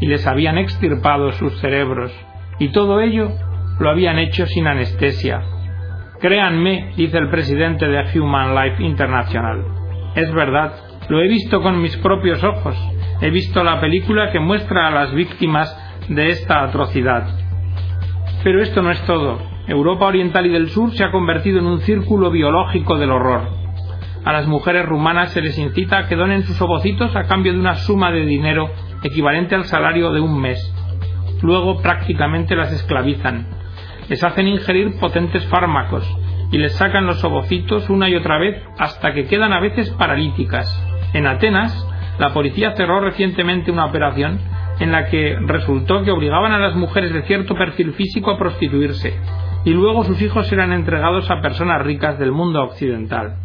y 0.00 0.06
les 0.06 0.26
habían 0.26 0.58
extirpado 0.58 1.32
sus 1.32 1.58
cerebros, 1.58 2.12
y 2.58 2.68
todo 2.68 3.00
ello 3.00 3.32
lo 3.80 3.90
habían 3.90 4.18
hecho 4.18 4.46
sin 4.46 4.66
anestesia. 4.66 5.42
Créanme, 6.20 6.92
dice 6.96 7.18
el 7.18 7.28
presidente 7.28 7.86
de 7.86 8.18
Human 8.18 8.54
Life 8.54 8.82
International. 8.82 9.64
Es 10.14 10.32
verdad, 10.32 10.72
lo 11.08 11.20
he 11.20 11.28
visto 11.28 11.60
con 11.60 11.82
mis 11.82 11.96
propios 11.98 12.42
ojos. 12.42 12.74
He 13.20 13.30
visto 13.30 13.62
la 13.62 13.80
película 13.80 14.30
que 14.32 14.40
muestra 14.40 14.88
a 14.88 14.90
las 14.90 15.14
víctimas 15.14 15.76
de 16.08 16.30
esta 16.30 16.62
atrocidad. 16.62 17.28
Pero 18.42 18.62
esto 18.62 18.80
no 18.80 18.90
es 18.90 19.00
todo. 19.02 19.38
Europa 19.68 20.06
Oriental 20.06 20.46
y 20.46 20.50
del 20.50 20.70
Sur 20.70 20.92
se 20.92 21.04
ha 21.04 21.10
convertido 21.10 21.58
en 21.58 21.66
un 21.66 21.80
círculo 21.80 22.30
biológico 22.30 22.96
del 22.96 23.10
horror. 23.10 23.48
A 24.24 24.32
las 24.32 24.46
mujeres 24.46 24.86
rumanas 24.86 25.32
se 25.32 25.42
les 25.42 25.58
incita 25.58 25.98
a 25.98 26.08
que 26.08 26.16
donen 26.16 26.44
sus 26.44 26.60
ovocitos 26.62 27.14
a 27.14 27.24
cambio 27.24 27.52
de 27.52 27.60
una 27.60 27.74
suma 27.74 28.10
de 28.10 28.24
dinero 28.24 28.70
equivalente 29.02 29.54
al 29.54 29.64
salario 29.66 30.12
de 30.12 30.20
un 30.20 30.40
mes. 30.40 30.58
Luego 31.42 31.82
prácticamente 31.82 32.56
las 32.56 32.72
esclavizan. 32.72 33.46
Les 34.08 34.22
hacen 34.22 34.48
ingerir 34.48 34.98
potentes 34.98 35.44
fármacos 35.46 36.06
y 36.52 36.58
les 36.58 36.74
sacan 36.74 37.06
los 37.06 37.22
ovocitos 37.24 37.90
una 37.90 38.08
y 38.08 38.14
otra 38.14 38.38
vez 38.38 38.62
hasta 38.78 39.12
que 39.12 39.26
quedan 39.26 39.52
a 39.52 39.60
veces 39.60 39.90
paralíticas. 39.90 40.68
En 41.12 41.26
Atenas, 41.26 41.86
la 42.18 42.32
policía 42.32 42.74
cerró 42.76 43.00
recientemente 43.00 43.70
una 43.70 43.86
operación 43.86 44.38
en 44.80 44.92
la 44.92 45.06
que 45.06 45.36
resultó 45.40 46.02
que 46.02 46.10
obligaban 46.10 46.52
a 46.52 46.58
las 46.58 46.74
mujeres 46.74 47.12
de 47.12 47.22
cierto 47.22 47.54
perfil 47.54 47.92
físico 47.94 48.30
a 48.30 48.38
prostituirse 48.38 49.14
y 49.64 49.70
luego 49.70 50.04
sus 50.04 50.20
hijos 50.22 50.50
eran 50.52 50.72
entregados 50.72 51.30
a 51.30 51.40
personas 51.40 51.82
ricas 51.82 52.18
del 52.18 52.30
mundo 52.30 52.62
occidental. 52.62 53.36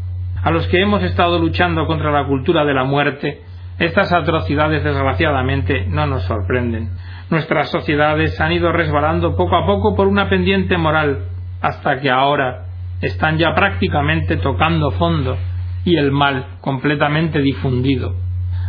A 0.43 0.51
los 0.51 0.67
que 0.67 0.81
hemos 0.81 1.01
estado 1.03 1.39
luchando 1.39 1.87
contra 1.87 2.11
la 2.11 2.25
cultura 2.25 2.63
de 2.63 2.73
la 2.73 2.83
muerte, 2.83 3.41
estas 3.81 4.13
atrocidades 4.13 4.83
desgraciadamente 4.83 5.85
no 5.87 6.05
nos 6.05 6.23
sorprenden. 6.23 6.89
Nuestras 7.31 7.69
sociedades 7.71 8.39
han 8.39 8.51
ido 8.51 8.71
resbalando 8.71 9.35
poco 9.35 9.55
a 9.55 9.65
poco 9.65 9.95
por 9.95 10.07
una 10.07 10.29
pendiente 10.29 10.77
moral, 10.77 11.25
hasta 11.61 11.99
que 11.99 12.11
ahora 12.11 12.65
están 13.01 13.39
ya 13.39 13.55
prácticamente 13.55 14.37
tocando 14.37 14.91
fondo 14.91 15.35
y 15.83 15.97
el 15.97 16.11
mal 16.11 16.45
completamente 16.61 17.41
difundido. 17.41 18.13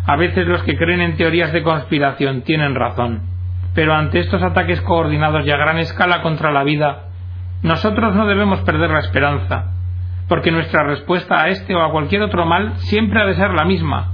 A 0.07 0.17
veces 0.17 0.47
los 0.47 0.63
que 0.63 0.79
creen 0.79 1.03
en 1.03 1.17
teorías 1.17 1.53
de 1.53 1.63
conspiración 1.63 2.41
tienen 2.43 2.75
razón, 2.75 3.21
pero 3.75 3.95
ante 3.95 4.19
estos 4.19 4.43
ataques 4.43 4.81
coordinados 4.81 5.47
y 5.47 5.51
a 5.51 5.59
gran 5.59 5.77
escala 5.79 6.23
contra 6.23 6.53
la 6.53 6.65
vida, 6.65 7.09
nosotros 7.63 8.15
no 8.15 8.27
debemos 8.27 8.61
perder 8.61 8.91
la 8.91 9.01
esperanza, 9.01 9.73
porque 10.27 10.51
nuestra 10.51 10.85
respuesta 10.85 11.43
a 11.43 11.49
este 11.49 11.75
o 11.75 11.83
a 11.83 11.91
cualquier 11.93 12.23
otro 12.23 12.47
mal 12.47 12.79
siempre 12.79 13.21
ha 13.21 13.27
de 13.27 13.35
ser 13.35 13.51
la 13.51 13.67
misma. 13.67 14.12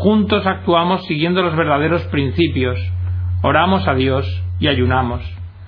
Juntos 0.00 0.46
actuamos 0.46 1.04
siguiendo 1.04 1.42
los 1.42 1.54
verdaderos 1.54 2.02
principios, 2.06 2.80
oramos 3.42 3.86
a 3.86 3.92
Dios 3.92 4.26
y 4.58 4.68
ayunamos. 4.68 5.20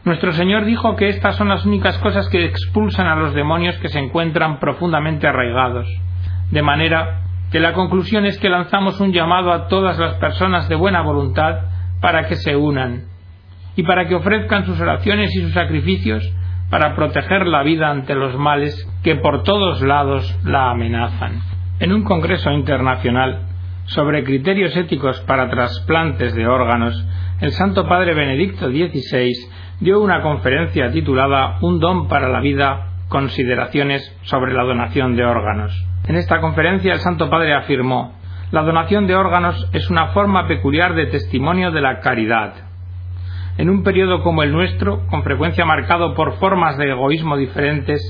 Nuestro 0.06 0.32
Señor 0.32 0.64
dijo 0.64 0.96
que 0.96 1.10
estas 1.10 1.36
son 1.36 1.50
las 1.50 1.66
únicas 1.66 1.98
cosas 1.98 2.30
que 2.30 2.46
expulsan 2.46 3.08
a 3.08 3.14
los 3.14 3.34
demonios 3.34 3.76
que 3.76 3.90
se 3.90 3.98
encuentran 3.98 4.58
profundamente 4.58 5.26
arraigados. 5.26 5.86
De 6.50 6.62
manera 6.62 7.24
que 7.50 7.60
la 7.60 7.74
conclusión 7.74 8.24
es 8.24 8.38
que 8.38 8.48
lanzamos 8.48 9.00
un 9.00 9.12
llamado 9.12 9.52
a 9.52 9.68
todas 9.68 9.98
las 9.98 10.14
personas 10.14 10.66
de 10.66 10.76
buena 10.76 11.02
voluntad 11.02 11.66
para 12.00 12.26
que 12.26 12.36
se 12.36 12.56
unan 12.56 13.02
y 13.76 13.82
para 13.82 14.08
que 14.08 14.14
ofrezcan 14.14 14.64
sus 14.64 14.80
oraciones 14.80 15.36
y 15.36 15.42
sus 15.42 15.52
sacrificios 15.52 16.26
para 16.70 16.96
proteger 16.96 17.46
la 17.46 17.62
vida 17.64 17.90
ante 17.90 18.14
los 18.14 18.34
males 18.38 18.90
que 19.02 19.14
por 19.14 19.42
todos 19.42 19.82
lados 19.82 20.38
la 20.42 20.70
amenazan. 20.70 21.42
En 21.80 21.92
un 21.92 22.02
congreso 22.02 22.50
internacional 22.50 23.51
sobre 23.86 24.24
criterios 24.24 24.76
éticos 24.76 25.20
para 25.22 25.50
trasplantes 25.50 26.34
de 26.34 26.46
órganos, 26.46 27.06
el 27.40 27.52
Santo 27.52 27.88
Padre 27.88 28.14
Benedicto 28.14 28.68
XVI 28.68 29.32
dio 29.80 30.00
una 30.00 30.22
conferencia 30.22 30.90
titulada 30.92 31.58
Un 31.60 31.80
don 31.80 32.08
para 32.08 32.28
la 32.28 32.40
vida, 32.40 32.92
consideraciones 33.08 34.16
sobre 34.22 34.54
la 34.54 34.62
donación 34.62 35.16
de 35.16 35.24
órganos. 35.24 35.72
En 36.06 36.16
esta 36.16 36.40
conferencia 36.40 36.92
el 36.94 37.00
Santo 37.00 37.28
Padre 37.28 37.54
afirmó 37.54 38.14
La 38.50 38.62
donación 38.62 39.06
de 39.06 39.16
órganos 39.16 39.68
es 39.72 39.90
una 39.90 40.08
forma 40.08 40.46
peculiar 40.46 40.94
de 40.94 41.06
testimonio 41.06 41.70
de 41.70 41.80
la 41.80 42.00
caridad. 42.00 42.54
En 43.58 43.68
un 43.68 43.82
periodo 43.82 44.22
como 44.22 44.42
el 44.42 44.52
nuestro, 44.52 45.06
con 45.08 45.22
frecuencia 45.22 45.64
marcado 45.64 46.14
por 46.14 46.38
formas 46.38 46.78
de 46.78 46.90
egoísmo 46.90 47.36
diferentes, 47.36 48.00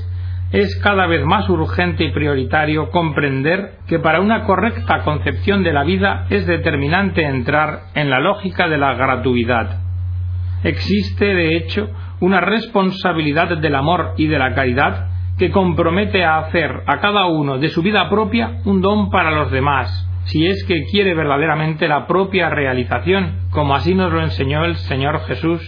es 0.53 0.79
cada 0.81 1.07
vez 1.07 1.25
más 1.25 1.49
urgente 1.49 2.05
y 2.05 2.11
prioritario 2.11 2.89
comprender 2.89 3.79
que 3.87 3.99
para 3.99 4.21
una 4.21 4.45
correcta 4.45 5.03
concepción 5.03 5.63
de 5.63 5.73
la 5.73 5.83
vida 5.83 6.27
es 6.29 6.47
determinante 6.47 7.25
entrar 7.25 7.81
en 7.95 8.09
la 8.09 8.21
lógica 8.21 8.69
de 8.69 8.77
la 8.77 8.93
gratuidad 8.93 9.83
existe, 10.63 11.25
de 11.25 11.57
hecho, 11.57 11.89
una 12.19 12.39
responsabilidad 12.39 13.57
del 13.57 13.75
amor 13.75 14.13
y 14.17 14.27
de 14.27 14.39
la 14.39 14.53
caridad 14.53 15.07
que 15.37 15.51
compromete 15.51 16.23
a 16.23 16.37
hacer 16.37 16.83
a 16.85 16.99
cada 16.99 17.25
uno 17.25 17.57
de 17.57 17.69
su 17.69 17.81
vida 17.81 18.09
propia 18.09 18.59
un 18.65 18.81
don 18.81 19.09
para 19.09 19.31
los 19.31 19.51
demás, 19.51 20.09
si 20.25 20.47
es 20.47 20.63
que 20.65 20.85
quiere 20.85 21.13
verdaderamente 21.15 21.87
la 21.87 22.07
propia 22.07 22.49
realización, 22.49 23.47
como 23.49 23.75
así 23.75 23.93
nos 23.93 24.11
lo 24.11 24.21
enseñó 24.21 24.63
el 24.65 24.75
Señor 24.75 25.21
Jesús. 25.25 25.61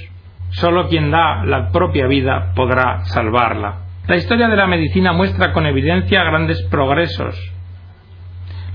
Solo 0.52 0.88
quien 0.88 1.12
da 1.12 1.44
la 1.44 1.70
propia 1.72 2.08
vida 2.08 2.54
podrá 2.56 3.04
salvarla. 3.06 3.85
La 4.08 4.18
historia 4.18 4.48
de 4.48 4.56
la 4.56 4.68
medicina 4.68 5.14
muestra 5.14 5.52
con 5.52 5.66
evidencia 5.66 6.24
grandes 6.24 6.62
progresos. 6.70 7.36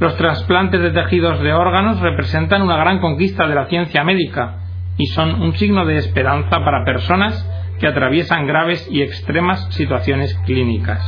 Los 0.01 0.17
trasplantes 0.17 0.81
de 0.81 0.91
tejidos 0.91 1.41
de 1.41 1.53
órganos 1.53 2.01
representan 2.01 2.63
una 2.63 2.77
gran 2.77 2.99
conquista 2.99 3.47
de 3.47 3.55
la 3.55 3.67
ciencia 3.67 4.03
médica, 4.03 4.57
y 4.99 5.07
son 5.07 5.41
un 5.41 5.53
signo 5.55 5.87
de 5.87 5.99
esperanza 5.99 6.65
para 6.65 6.85
personas 6.85 7.49
que 7.79 7.87
atraviesan 7.87 8.49
graves 8.49 8.89
y 8.91 9.03
extremas 9.03 9.73
situaciones 9.73 10.35
clínicas. 10.47 11.01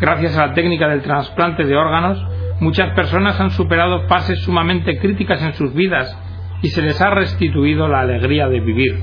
Gracias 0.00 0.38
a 0.38 0.46
la 0.46 0.54
técnica 0.54 0.88
del 0.88 1.02
trasplante 1.02 1.64
de 1.64 1.76
órganos, 1.76 2.18
muchas 2.60 2.94
personas 2.94 3.38
han 3.38 3.50
superado 3.50 4.08
fases 4.08 4.40
sumamente 4.44 4.98
críticas 4.98 5.42
en 5.42 5.52
sus 5.52 5.74
vidas 5.74 6.16
y 6.62 6.68
se 6.68 6.80
les 6.80 6.98
ha 7.02 7.10
restituido 7.10 7.86
la 7.86 8.00
alegría 8.00 8.48
de 8.48 8.60
vivir. 8.60 8.98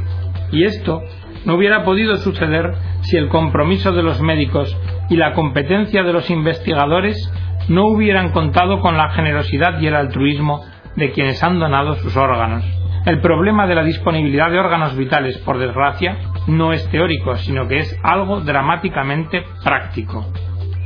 Y 0.52 0.64
esto 0.64 1.04
no 1.48 1.56
hubiera 1.56 1.86
podido 1.86 2.18
suceder 2.18 2.74
si 3.04 3.16
el 3.16 3.30
compromiso 3.30 3.94
de 3.94 4.04
los 4.04 4.22
médicos 4.22 4.78
y 5.10 5.16
la 5.16 5.32
competencia 5.32 6.04
de 6.04 6.12
los 6.12 6.30
investigadores 6.30 7.32
no 7.70 7.86
hubieran 7.86 8.34
contado 8.34 8.82
con 8.82 8.98
la 8.98 9.12
generosidad 9.12 9.80
y 9.80 9.88
el 9.88 9.96
altruismo 9.96 10.60
de 10.98 11.12
quienes 11.14 11.42
han 11.42 11.58
donado 11.58 11.96
sus 11.96 12.18
órganos. 12.18 12.66
El 13.06 13.22
problema 13.22 13.66
de 13.66 13.76
la 13.76 13.84
disponibilidad 13.86 14.52
de 14.52 14.60
órganos 14.60 14.98
vitales, 14.98 15.38
por 15.38 15.58
desgracia, 15.58 16.18
no 16.48 16.74
es 16.74 16.86
teórico, 16.90 17.38
sino 17.38 17.66
que 17.66 17.80
es 17.80 17.98
algo 18.04 18.42
dramáticamente 18.42 19.46
práctico. 19.64 20.26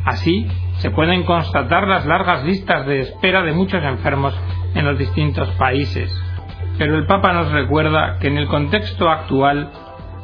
Así, 0.05 0.45
se 0.73 0.91
pueden 0.91 1.23
constatar 1.23 1.87
las 1.87 2.05
largas 2.05 2.43
listas 2.43 2.85
de 2.85 2.99
espera 2.99 3.41
de 3.41 3.53
muchos 3.53 3.83
enfermos 3.83 4.39
en 4.75 4.85
los 4.85 4.99
distintos 4.99 5.49
países. 5.53 6.15
Pero 6.77 6.97
el 6.97 7.07
Papa 7.07 7.33
nos 7.33 7.51
recuerda 7.51 8.17
que 8.19 8.27
en 8.27 8.37
el 8.37 8.47
contexto 8.47 9.09
actual 9.09 9.71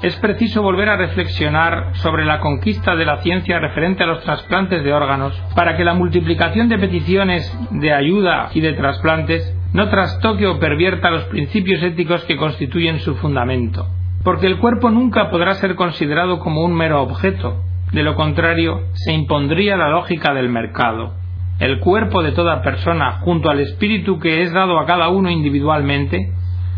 es 0.01 0.15
preciso 0.17 0.61
volver 0.61 0.89
a 0.89 0.97
reflexionar 0.97 1.95
sobre 1.95 2.23
la 2.23 2.39
conquista 2.39 2.95
de 2.95 3.05
la 3.05 3.17
ciencia 3.17 3.59
referente 3.59 4.03
a 4.03 4.07
los 4.07 4.23
trasplantes 4.23 4.83
de 4.83 4.93
órganos 4.93 5.33
para 5.55 5.75
que 5.75 5.83
la 5.83 5.95
multiplicación 5.95 6.69
de 6.69 6.77
peticiones 6.77 7.51
de 7.71 7.93
ayuda 7.93 8.49
y 8.53 8.61
de 8.61 8.73
trasplantes 8.73 9.55
no 9.73 9.89
trastoque 9.89 10.45
o 10.45 10.59
pervierta 10.59 11.09
los 11.09 11.23
principios 11.25 11.81
éticos 11.81 12.23
que 12.25 12.37
constituyen 12.37 12.99
su 12.99 13.15
fundamento, 13.15 13.87
porque 14.23 14.47
el 14.47 14.59
cuerpo 14.59 14.91
nunca 14.91 15.29
podrá 15.29 15.55
ser 15.55 15.75
considerado 15.75 16.39
como 16.39 16.63
un 16.63 16.73
mero 16.73 17.01
objeto, 17.01 17.63
de 17.91 18.03
lo 18.03 18.15
contrario 18.15 18.81
se 18.93 19.13
impondría 19.13 19.77
la 19.77 19.89
lógica 19.89 20.33
del 20.33 20.49
mercado. 20.49 21.13
El 21.59 21.79
cuerpo 21.79 22.21
de 22.21 22.33
toda 22.33 22.61
persona, 22.61 23.13
junto 23.21 23.49
al 23.49 23.59
espíritu 23.61 24.19
que 24.19 24.43
es 24.43 24.53
dado 24.53 24.79
a 24.79 24.85
cada 24.85 25.09
uno 25.09 25.31
individualmente, 25.31 26.31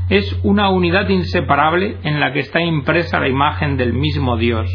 es 0.10 0.40
una 0.44 0.70
unidad 0.70 1.08
inseparable 1.10 1.98
en 2.04 2.20
la 2.20 2.34
que 2.34 2.40
está 2.40 2.62
impresa 2.62 3.20
la 3.20 3.28
imagen 3.28 3.78
del 3.78 3.94
mismo 3.94 4.38
Dios. 4.38 4.70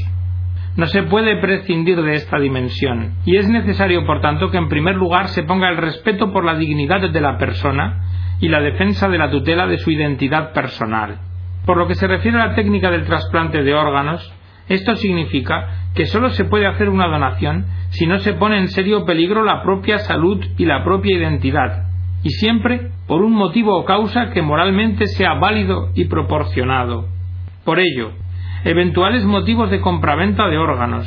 No 0.77 0.87
se 0.87 1.03
puede 1.05 1.37
prescindir 1.37 2.01
de 2.03 2.15
esta 2.15 2.39
dimensión, 2.39 3.15
y 3.25 3.37
es 3.37 3.49
necesario, 3.49 4.07
por 4.07 4.21
tanto, 4.21 4.51
que 4.51 4.59
en 4.59 4.69
primer 4.69 4.97
lugar 4.97 5.29
se 5.29 5.43
ponga 5.43 5.69
el 5.69 5.77
respeto 5.77 6.33
por 6.33 6.45
la 6.45 6.57
dignidad 6.57 7.11
de 7.11 7.21
la 7.21 7.39
persona 7.39 8.05
y 8.41 8.49
la 8.49 8.61
defensa 8.61 9.09
de 9.09 9.19
la 9.19 9.31
tutela 9.31 9.67
de 9.67 9.79
su 9.79 9.91
identidad 9.91 10.53
personal. 10.53 11.19
Por 11.67 11.79
lo 11.79 11.87
que 11.87 11.95
se 11.95 12.07
refiere 12.07 12.41
a 12.41 12.49
la 12.49 12.55
técnica 12.55 12.91
del 12.91 13.05
trasplante 13.05 13.63
de 13.63 13.75
órganos, 13.75 14.33
esto 14.69 14.97
significa 14.97 15.89
que 15.95 16.07
sólo 16.07 16.31
se 16.31 16.45
puede 16.45 16.67
hacer 16.67 16.89
una 16.89 17.07
donación 17.07 17.67
si 17.91 18.07
no 18.07 18.19
se 18.19 18.33
pone 18.35 18.59
en 18.59 18.69
serio 18.69 19.05
peligro 19.05 19.45
la 19.45 19.63
propia 19.63 19.99
salud 19.99 20.45
y 20.57 20.65
la 20.65 20.83
propia 20.85 21.17
identidad, 21.17 21.94
y 22.25 22.31
siempre 22.31 22.91
por 23.07 23.23
un 23.23 23.33
motivo 23.33 23.79
o 23.79 23.85
causa 23.85 24.31
que 24.31 24.43
moralmente 24.43 25.07
sea 25.07 25.35
válido 25.35 25.91
y 25.95 26.07
proporcionado. 26.07 27.07
Por 27.65 27.79
ello, 27.79 28.13
eventuales 28.65 29.25
motivos 29.25 29.71
de 29.71 29.81
compraventa 29.81 30.49
de 30.49 30.59
órganos, 30.59 31.07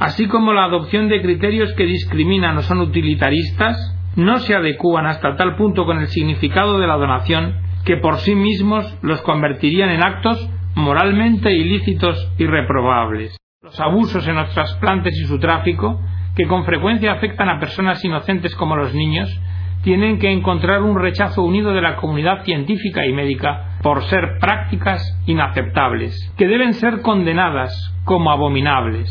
así 0.00 0.26
como 0.26 0.52
la 0.52 0.64
adopción 0.64 1.08
de 1.08 1.22
criterios 1.22 1.72
que 1.74 1.84
discriminan 1.84 2.56
o 2.56 2.62
son 2.62 2.80
utilitaristas, 2.80 3.76
no 4.16 4.38
se 4.38 4.54
adecúan 4.54 5.06
hasta 5.06 5.36
tal 5.36 5.56
punto 5.56 5.84
con 5.84 5.98
el 5.98 6.08
significado 6.08 6.78
de 6.78 6.86
la 6.86 6.96
donación 6.96 7.56
que 7.84 7.98
por 7.98 8.16
sí 8.18 8.34
mismos 8.34 8.98
los 9.02 9.20
convertirían 9.20 9.90
en 9.90 10.02
actos 10.02 10.48
moralmente 10.74 11.52
ilícitos 11.52 12.32
y 12.38 12.46
reprobables. 12.46 13.36
Los 13.62 13.78
abusos 13.80 14.26
en 14.26 14.36
los 14.36 14.52
trasplantes 14.54 15.14
y 15.20 15.26
su 15.26 15.38
tráfico, 15.38 16.00
que 16.36 16.46
con 16.46 16.64
frecuencia 16.64 17.12
afectan 17.12 17.48
a 17.48 17.60
personas 17.60 18.04
inocentes 18.04 18.54
como 18.56 18.76
los 18.76 18.94
niños, 18.94 19.28
tienen 19.84 20.18
que 20.18 20.32
encontrar 20.32 20.82
un 20.82 20.98
rechazo 20.98 21.42
unido 21.42 21.72
de 21.74 21.82
la 21.82 21.96
comunidad 21.96 22.42
científica 22.44 23.06
y 23.06 23.12
médica 23.12 23.76
por 23.82 24.02
ser 24.04 24.38
prácticas 24.40 25.02
inaceptables, 25.26 26.32
que 26.38 26.48
deben 26.48 26.72
ser 26.72 27.02
condenadas 27.02 27.94
como 28.04 28.30
abominables. 28.30 29.10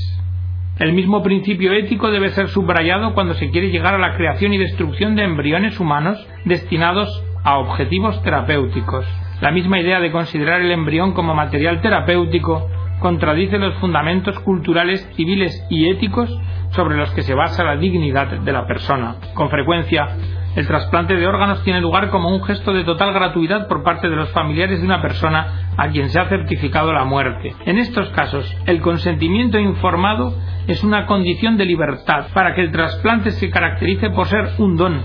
El 0.79 0.93
mismo 0.93 1.21
principio 1.21 1.71
ético 1.73 2.09
debe 2.09 2.29
ser 2.29 2.47
subrayado 2.47 3.13
cuando 3.13 3.35
se 3.35 3.51
quiere 3.51 3.69
llegar 3.69 3.93
a 3.93 3.99
la 3.99 4.15
creación 4.15 4.53
y 4.53 4.57
destrucción 4.57 5.15
de 5.15 5.23
embriones 5.23 5.79
humanos 5.79 6.27
destinados 6.45 7.23
a 7.43 7.59
objetivos 7.59 8.21
terapéuticos. 8.23 9.05
La 9.41 9.51
misma 9.51 9.79
idea 9.79 9.99
de 9.99 10.11
considerar 10.11 10.61
el 10.61 10.71
embrión 10.71 11.13
como 11.13 11.35
material 11.35 11.81
terapéutico 11.81 12.67
contradice 12.99 13.59
los 13.59 13.75
fundamentos 13.75 14.39
culturales, 14.39 15.07
civiles 15.15 15.63
y 15.69 15.89
éticos 15.89 16.35
sobre 16.71 16.97
los 16.97 17.11
que 17.11 17.21
se 17.21 17.35
basa 17.35 17.63
la 17.63 17.75
dignidad 17.75 18.39
de 18.39 18.51
la 18.51 18.65
persona. 18.65 19.17
Con 19.35 19.49
frecuencia, 19.49 20.07
el 20.55 20.67
trasplante 20.67 21.15
de 21.15 21.27
órganos 21.27 21.63
tiene 21.63 21.81
lugar 21.81 22.09
como 22.09 22.29
un 22.29 22.43
gesto 22.43 22.73
de 22.73 22.83
total 22.83 23.13
gratuidad 23.13 23.67
por 23.67 23.83
parte 23.83 24.09
de 24.09 24.15
los 24.15 24.31
familiares 24.31 24.79
de 24.79 24.85
una 24.85 25.01
persona 25.01 25.71
a 25.77 25.89
quien 25.89 26.09
se 26.09 26.19
ha 26.19 26.29
certificado 26.29 26.93
la 26.93 27.05
muerte. 27.05 27.55
En 27.65 27.77
estos 27.77 28.09
casos, 28.09 28.55
el 28.65 28.81
consentimiento 28.81 29.57
informado 29.57 30.35
es 30.67 30.83
una 30.83 31.05
condición 31.05 31.57
de 31.57 31.65
libertad 31.65 32.27
para 32.33 32.53
que 32.53 32.61
el 32.61 32.71
trasplante 32.71 33.31
se 33.31 33.49
caracterice 33.49 34.09
por 34.11 34.27
ser 34.27 34.51
un 34.59 34.75
don 34.75 35.01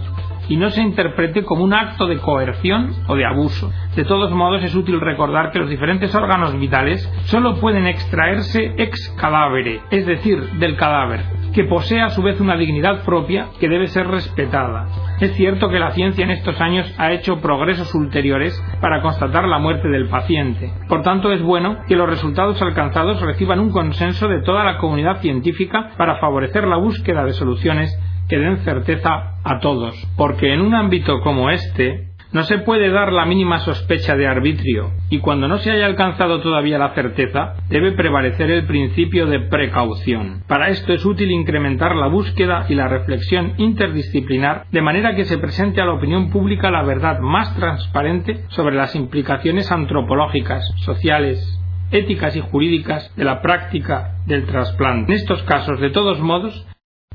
y 0.48 0.56
no 0.56 0.70
se 0.70 0.82
interprete 0.82 1.44
como 1.44 1.62
un 1.62 1.74
acto 1.74 2.06
de 2.06 2.18
coerción 2.18 2.94
o 3.06 3.16
de 3.16 3.26
abuso. 3.26 3.70
De 3.94 4.04
todos 4.04 4.30
modos, 4.30 4.62
es 4.64 4.74
útil 4.74 5.00
recordar 5.00 5.50
que 5.50 5.58
los 5.58 5.68
diferentes 5.68 6.14
órganos 6.14 6.58
vitales 6.58 7.06
solo 7.24 7.56
pueden 7.56 7.86
extraerse 7.86 8.74
ex 8.78 9.14
cadávere, 9.18 9.80
es 9.90 10.06
decir, 10.06 10.42
del 10.58 10.76
cadáver, 10.76 11.20
que 11.54 11.64
posee 11.64 12.00
a 12.00 12.10
su 12.10 12.22
vez 12.22 12.40
una 12.40 12.56
dignidad 12.56 13.04
propia 13.04 13.48
que 13.58 13.68
debe 13.68 13.86
ser 13.88 14.06
respetada. 14.06 14.86
Es 15.20 15.32
cierto 15.32 15.68
que 15.68 15.78
la 15.78 15.92
ciencia 15.92 16.24
en 16.24 16.30
estos 16.30 16.60
años 16.60 16.92
ha 16.98 17.12
hecho 17.12 17.40
progresos 17.40 17.94
ulteriores 17.94 18.60
para 18.80 19.02
constatar 19.02 19.46
la 19.48 19.58
muerte 19.58 19.88
del 19.88 20.08
paciente. 20.08 20.72
Por 20.88 21.02
tanto, 21.02 21.32
es 21.32 21.42
bueno 21.42 21.78
que 21.88 21.96
los 21.96 22.08
resultados 22.08 22.60
alcanzados 22.62 23.20
reciban 23.20 23.60
un 23.60 23.70
consenso 23.70 24.28
de 24.28 24.42
toda 24.42 24.64
la 24.64 24.78
comunidad 24.78 25.20
científica 25.20 25.90
para 25.96 26.16
favorecer 26.16 26.66
la 26.66 26.76
búsqueda 26.76 27.24
de 27.24 27.32
soluciones 27.32 27.98
que 28.28 28.38
den 28.38 28.58
certeza 28.58 29.38
a 29.42 29.58
todos, 29.60 29.94
porque 30.16 30.52
en 30.52 30.60
un 30.60 30.74
ámbito 30.74 31.20
como 31.20 31.50
este 31.50 32.07
no 32.30 32.42
se 32.42 32.58
puede 32.58 32.90
dar 32.90 33.12
la 33.12 33.24
mínima 33.24 33.60
sospecha 33.60 34.14
de 34.14 34.26
arbitrio, 34.26 34.90
y 35.08 35.18
cuando 35.18 35.48
no 35.48 35.58
se 35.58 35.70
haya 35.70 35.86
alcanzado 35.86 36.40
todavía 36.40 36.78
la 36.78 36.94
certeza, 36.94 37.54
debe 37.70 37.92
prevalecer 37.92 38.50
el 38.50 38.66
principio 38.66 39.26
de 39.26 39.40
precaución. 39.40 40.42
Para 40.46 40.68
esto 40.68 40.92
es 40.92 41.04
útil 41.06 41.30
incrementar 41.30 41.96
la 41.96 42.08
búsqueda 42.08 42.66
y 42.68 42.74
la 42.74 42.88
reflexión 42.88 43.54
interdisciplinar, 43.56 44.66
de 44.70 44.82
manera 44.82 45.14
que 45.14 45.24
se 45.24 45.38
presente 45.38 45.80
a 45.80 45.86
la 45.86 45.94
opinión 45.94 46.30
pública 46.30 46.70
la 46.70 46.82
verdad 46.82 47.20
más 47.20 47.54
transparente 47.56 48.44
sobre 48.48 48.76
las 48.76 48.94
implicaciones 48.94 49.72
antropológicas, 49.72 50.64
sociales, 50.84 51.58
éticas 51.90 52.36
y 52.36 52.40
jurídicas 52.40 53.14
de 53.16 53.24
la 53.24 53.40
práctica 53.40 54.16
del 54.26 54.44
trasplante. 54.44 55.12
En 55.12 55.18
estos 55.18 55.42
casos, 55.44 55.80
de 55.80 55.90
todos 55.90 56.20
modos, 56.20 56.66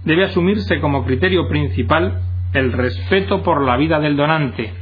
debe 0.03 0.25
asumirse 0.25 0.79
como 0.79 1.05
criterio 1.05 1.47
principal 1.47 2.21
el 2.53 2.71
respeto 2.71 3.43
por 3.43 3.63
la 3.63 3.77
vida 3.77 3.99
del 3.99 4.15
donante, 4.15 4.73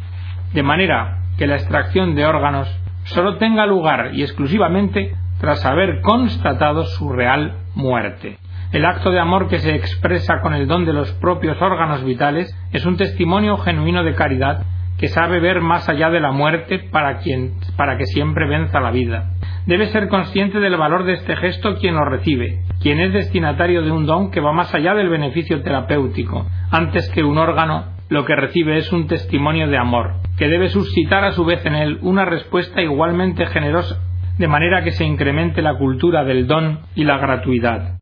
de 0.54 0.64
manera 0.64 1.24
que 1.38 1.48
la 1.48 1.56
extracción 1.56 2.16
de 2.16 2.26
órganos 2.26 2.68
solo 3.04 3.38
tenga 3.38 3.66
lugar 3.66 4.12
y 4.14 4.22
exclusivamente 4.22 5.16
tras 5.40 5.66
haber 5.66 6.02
constatado 6.02 6.86
su 6.86 7.10
real 7.12 7.58
muerte. 7.74 8.38
El 8.72 8.86
acto 8.86 9.12
de 9.12 9.20
amor 9.20 9.50
que 9.50 9.60
se 9.60 9.76
expresa 9.76 10.40
con 10.42 10.54
el 10.54 10.68
don 10.68 10.86
de 10.86 10.94
los 10.94 11.12
propios 11.14 11.62
órganos 11.62 12.04
vitales 12.06 12.56
es 12.72 12.86
un 12.86 12.96
testimonio 12.96 13.58
genuino 13.58 14.04
de 14.04 14.16
caridad 14.16 14.66
que 14.98 15.08
sabe 15.08 15.40
ver 15.40 15.62
más 15.62 15.90
allá 15.90 16.10
de 16.12 16.20
la 16.20 16.32
muerte 16.32 16.80
para, 16.92 17.18
quien, 17.18 17.56
para 17.76 17.98
que 17.98 18.06
siempre 18.06 18.48
venza 18.48 18.80
la 18.80 18.92
vida. 18.92 19.32
Debe 19.66 19.88
ser 19.88 20.08
consciente 20.10 20.60
del 20.60 20.78
valor 20.78 21.06
de 21.06 21.14
este 21.14 21.36
gesto 21.36 21.76
quien 21.76 21.96
lo 21.96 22.06
recibe, 22.06 22.62
quien 22.80 23.00
es 23.00 23.12
destinatario 23.12 23.82
de 23.82 23.92
un 23.92 24.06
don 24.06 24.32
que 24.32 24.42
va 24.42 24.54
más 24.54 24.74
allá 24.76 24.94
del 24.94 25.10
beneficio 25.10 25.64
terapéutico. 25.64 26.46
Antes 26.70 27.10
que 27.10 27.24
un 27.24 27.40
órgano, 27.40 27.86
lo 28.12 28.26
que 28.26 28.36
recibe 28.36 28.78
es 28.78 28.92
un 28.92 29.08
testimonio 29.08 29.70
de 29.70 29.78
amor, 29.78 30.16
que 30.38 30.50
debe 30.50 30.68
suscitar 30.68 31.24
a 31.24 31.32
su 31.32 31.46
vez 31.46 31.66
en 31.66 31.76
él 31.76 31.98
una 32.02 32.26
respuesta 32.26 32.82
igualmente 32.82 33.46
generosa, 33.46 34.02
de 34.38 34.50
manera 34.50 34.84
que 34.84 34.92
se 34.92 35.06
incremente 35.06 35.62
la 35.62 35.76
cultura 35.78 36.26
del 36.26 36.46
don 36.46 36.82
y 36.94 37.06
la 37.06 37.18
gratuidad. 37.20 38.02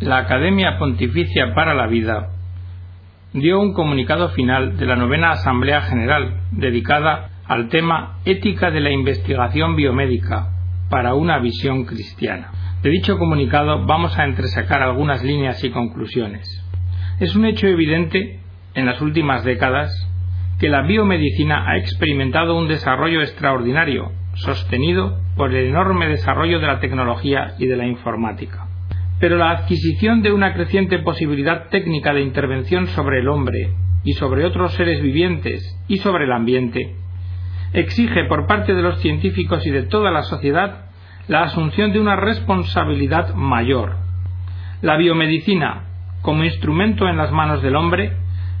La 0.00 0.18
Academia 0.18 0.76
Pontificia 0.80 1.54
para 1.54 1.72
la 1.72 1.86
Vida 1.86 2.30
dio 3.32 3.60
un 3.60 3.74
comunicado 3.74 4.30
final 4.30 4.76
de 4.76 4.86
la 4.86 4.96
novena 4.96 5.30
Asamblea 5.30 5.82
General, 5.82 6.40
dedicada 6.50 7.30
al 7.46 7.68
tema 7.68 8.18
Ética 8.24 8.72
de 8.72 8.80
la 8.80 8.90
Investigación 8.90 9.76
Biomédica 9.76 10.48
para 10.90 11.14
una 11.14 11.38
visión 11.38 11.84
cristiana. 11.84 12.50
De 12.82 12.90
dicho 12.90 13.18
comunicado 13.18 13.86
vamos 13.86 14.18
a 14.18 14.24
entresacar 14.24 14.82
algunas 14.82 15.22
líneas 15.22 15.62
y 15.62 15.70
conclusiones. 15.70 16.64
Es 17.20 17.36
un 17.36 17.44
hecho 17.44 17.68
evidente 17.68 18.40
en 18.76 18.86
las 18.86 19.00
últimas 19.00 19.42
décadas 19.42 19.90
que 20.60 20.68
la 20.68 20.82
biomedicina 20.82 21.68
ha 21.68 21.76
experimentado 21.78 22.56
un 22.56 22.68
desarrollo 22.68 23.20
extraordinario, 23.20 24.12
sostenido 24.34 25.18
por 25.36 25.52
el 25.52 25.66
enorme 25.66 26.08
desarrollo 26.08 26.60
de 26.60 26.66
la 26.66 26.78
tecnología 26.78 27.54
y 27.58 27.66
de 27.66 27.76
la 27.76 27.86
informática. 27.86 28.68
Pero 29.18 29.38
la 29.38 29.50
adquisición 29.50 30.22
de 30.22 30.32
una 30.32 30.52
creciente 30.54 30.98
posibilidad 30.98 31.68
técnica 31.70 32.12
de 32.12 32.22
intervención 32.22 32.86
sobre 32.88 33.20
el 33.20 33.28
hombre 33.28 33.72
y 34.04 34.12
sobre 34.12 34.44
otros 34.44 34.74
seres 34.74 35.02
vivientes 35.02 35.62
y 35.88 35.96
sobre 35.98 36.24
el 36.24 36.32
ambiente 36.32 36.94
exige 37.72 38.24
por 38.24 38.46
parte 38.46 38.74
de 38.74 38.82
los 38.82 39.00
científicos 39.00 39.66
y 39.66 39.70
de 39.70 39.84
toda 39.84 40.10
la 40.10 40.22
sociedad 40.22 40.86
la 41.28 41.42
asunción 41.42 41.92
de 41.92 42.00
una 42.00 42.16
responsabilidad 42.16 43.34
mayor. 43.34 43.96
La 44.82 44.96
biomedicina, 44.96 45.84
como 46.22 46.44
instrumento 46.44 47.08
en 47.08 47.16
las 47.16 47.32
manos 47.32 47.62
del 47.62 47.74
hombre, 47.74 48.12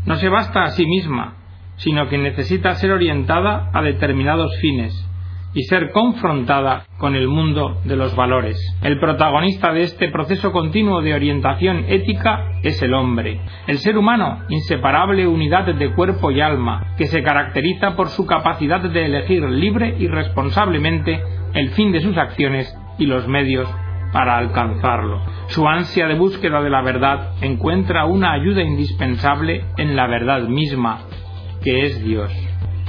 no 0.06 0.16
se 0.16 0.28
basta 0.28 0.62
a 0.62 0.70
sí 0.70 0.86
misma, 0.86 1.34
sino 1.76 2.08
que 2.08 2.18
necesita 2.18 2.74
ser 2.76 2.92
orientada 2.92 3.70
a 3.72 3.82
determinados 3.82 4.56
fines 4.60 5.06
y 5.52 5.62
ser 5.64 5.90
confrontada 5.90 6.84
con 6.98 7.14
el 7.14 7.28
mundo 7.28 7.80
de 7.84 7.96
los 7.96 8.14
valores. 8.14 8.58
El 8.82 8.98
protagonista 9.00 9.72
de 9.72 9.84
este 9.84 10.08
proceso 10.10 10.52
continuo 10.52 11.00
de 11.00 11.14
orientación 11.14 11.86
ética 11.88 12.52
es 12.62 12.82
el 12.82 12.92
hombre, 12.92 13.40
el 13.66 13.78
ser 13.78 13.96
humano, 13.96 14.42
inseparable 14.50 15.26
unidad 15.26 15.74
de 15.74 15.92
cuerpo 15.94 16.30
y 16.30 16.40
alma, 16.40 16.94
que 16.98 17.06
se 17.06 17.22
caracteriza 17.22 17.96
por 17.96 18.08
su 18.08 18.26
capacidad 18.26 18.80
de 18.80 19.06
elegir 19.06 19.42
libre 19.44 19.96
y 19.98 20.08
responsablemente 20.08 21.22
el 21.54 21.70
fin 21.70 21.90
de 21.90 22.00
sus 22.00 22.16
acciones 22.18 22.78
y 22.98 23.06
los 23.06 23.26
medios 23.26 23.68
para 24.12 24.38
alcanzarlo. 24.38 25.22
Su 25.48 25.66
ansia 25.66 26.06
de 26.06 26.14
búsqueda 26.14 26.60
de 26.62 26.70
la 26.70 26.82
verdad 26.82 27.34
encuentra 27.40 28.06
una 28.06 28.32
ayuda 28.32 28.62
indispensable 28.62 29.64
en 29.76 29.96
la 29.96 30.06
verdad 30.06 30.48
misma, 30.48 31.02
que 31.62 31.86
es 31.86 32.02
Dios. 32.02 32.32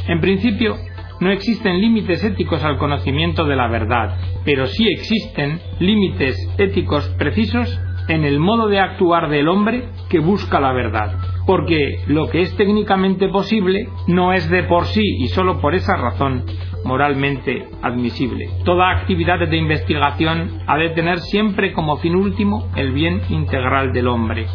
En 0.08 0.22
principio, 0.22 0.76
no 1.20 1.32
existen 1.32 1.82
límites 1.82 2.24
éticos 2.24 2.64
al 2.64 2.78
conocimiento 2.78 3.46
de 3.46 3.56
la 3.56 3.68
verdad, 3.68 4.18
pero 4.46 4.68
sí 4.68 4.88
existen 4.88 5.60
límites 5.80 6.36
éticos 6.58 7.08
precisos 7.18 7.80
en 8.08 8.24
el 8.24 8.40
modo 8.40 8.68
de 8.68 8.80
actuar 8.80 9.30
del 9.30 9.48
hombre 9.48 9.90
que 10.10 10.20
busca 10.20 10.60
la 10.60 10.72
verdad. 10.74 11.18
Porque 11.46 12.04
lo 12.08 12.30
que 12.30 12.42
es 12.42 12.56
técnicamente 12.56 13.30
posible 13.30 13.90
no 14.08 14.34
es 14.34 14.50
de 14.50 14.64
por 14.64 14.86
sí 14.86 15.04
y 15.20 15.28
solo 15.28 15.60
por 15.60 15.76
esa 15.76 15.96
razón 15.98 16.46
moralmente 16.88 17.68
admisible. 17.82 18.50
Toda 18.64 18.90
actividad 18.92 19.40
de 19.40 19.58
investigación 19.58 20.62
ha 20.66 20.78
de 20.78 20.90
tener 20.92 21.20
siempre 21.20 21.74
como 21.74 21.98
fin 21.98 22.16
último 22.16 22.70
el 22.76 22.94
bien 22.94 23.22
integral 23.30 23.92
del 23.92 24.08
hombre. 24.08 24.48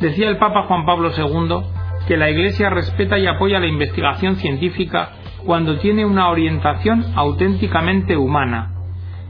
Decía 0.00 0.28
el 0.28 0.38
Papa 0.38 0.62
Juan 0.68 0.86
Pablo 0.86 1.10
II 1.10 1.66
que 2.06 2.16
la 2.16 2.30
Iglesia 2.30 2.70
respeta 2.70 3.18
y 3.18 3.26
apoya 3.26 3.58
la 3.58 3.66
investigación 3.66 4.36
científica 4.36 5.10
cuando 5.44 5.78
tiene 5.78 6.06
una 6.06 6.30
orientación 6.30 7.04
auténticamente 7.16 8.16
humana, 8.16 8.72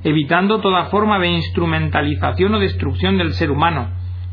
evitando 0.05 0.61
toda 0.61 0.85
forma 0.87 1.19
de 1.19 1.29
instrumentalización 1.29 2.55
o 2.55 2.59
destrucción 2.59 3.17
del 3.17 3.33
ser 3.33 3.51
humano 3.51 3.89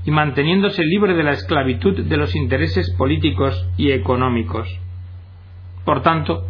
y 0.06 0.12
manteniéndose 0.12 0.84
libre 0.84 1.14
de 1.14 1.24
la 1.24 1.32
esclavitud 1.32 2.04
de 2.04 2.18
los 2.18 2.36
intereses 2.36 2.94
políticos 2.98 3.70
y 3.78 3.92
económicos. 3.92 4.68
Por 5.86 6.02
tanto, 6.02 6.46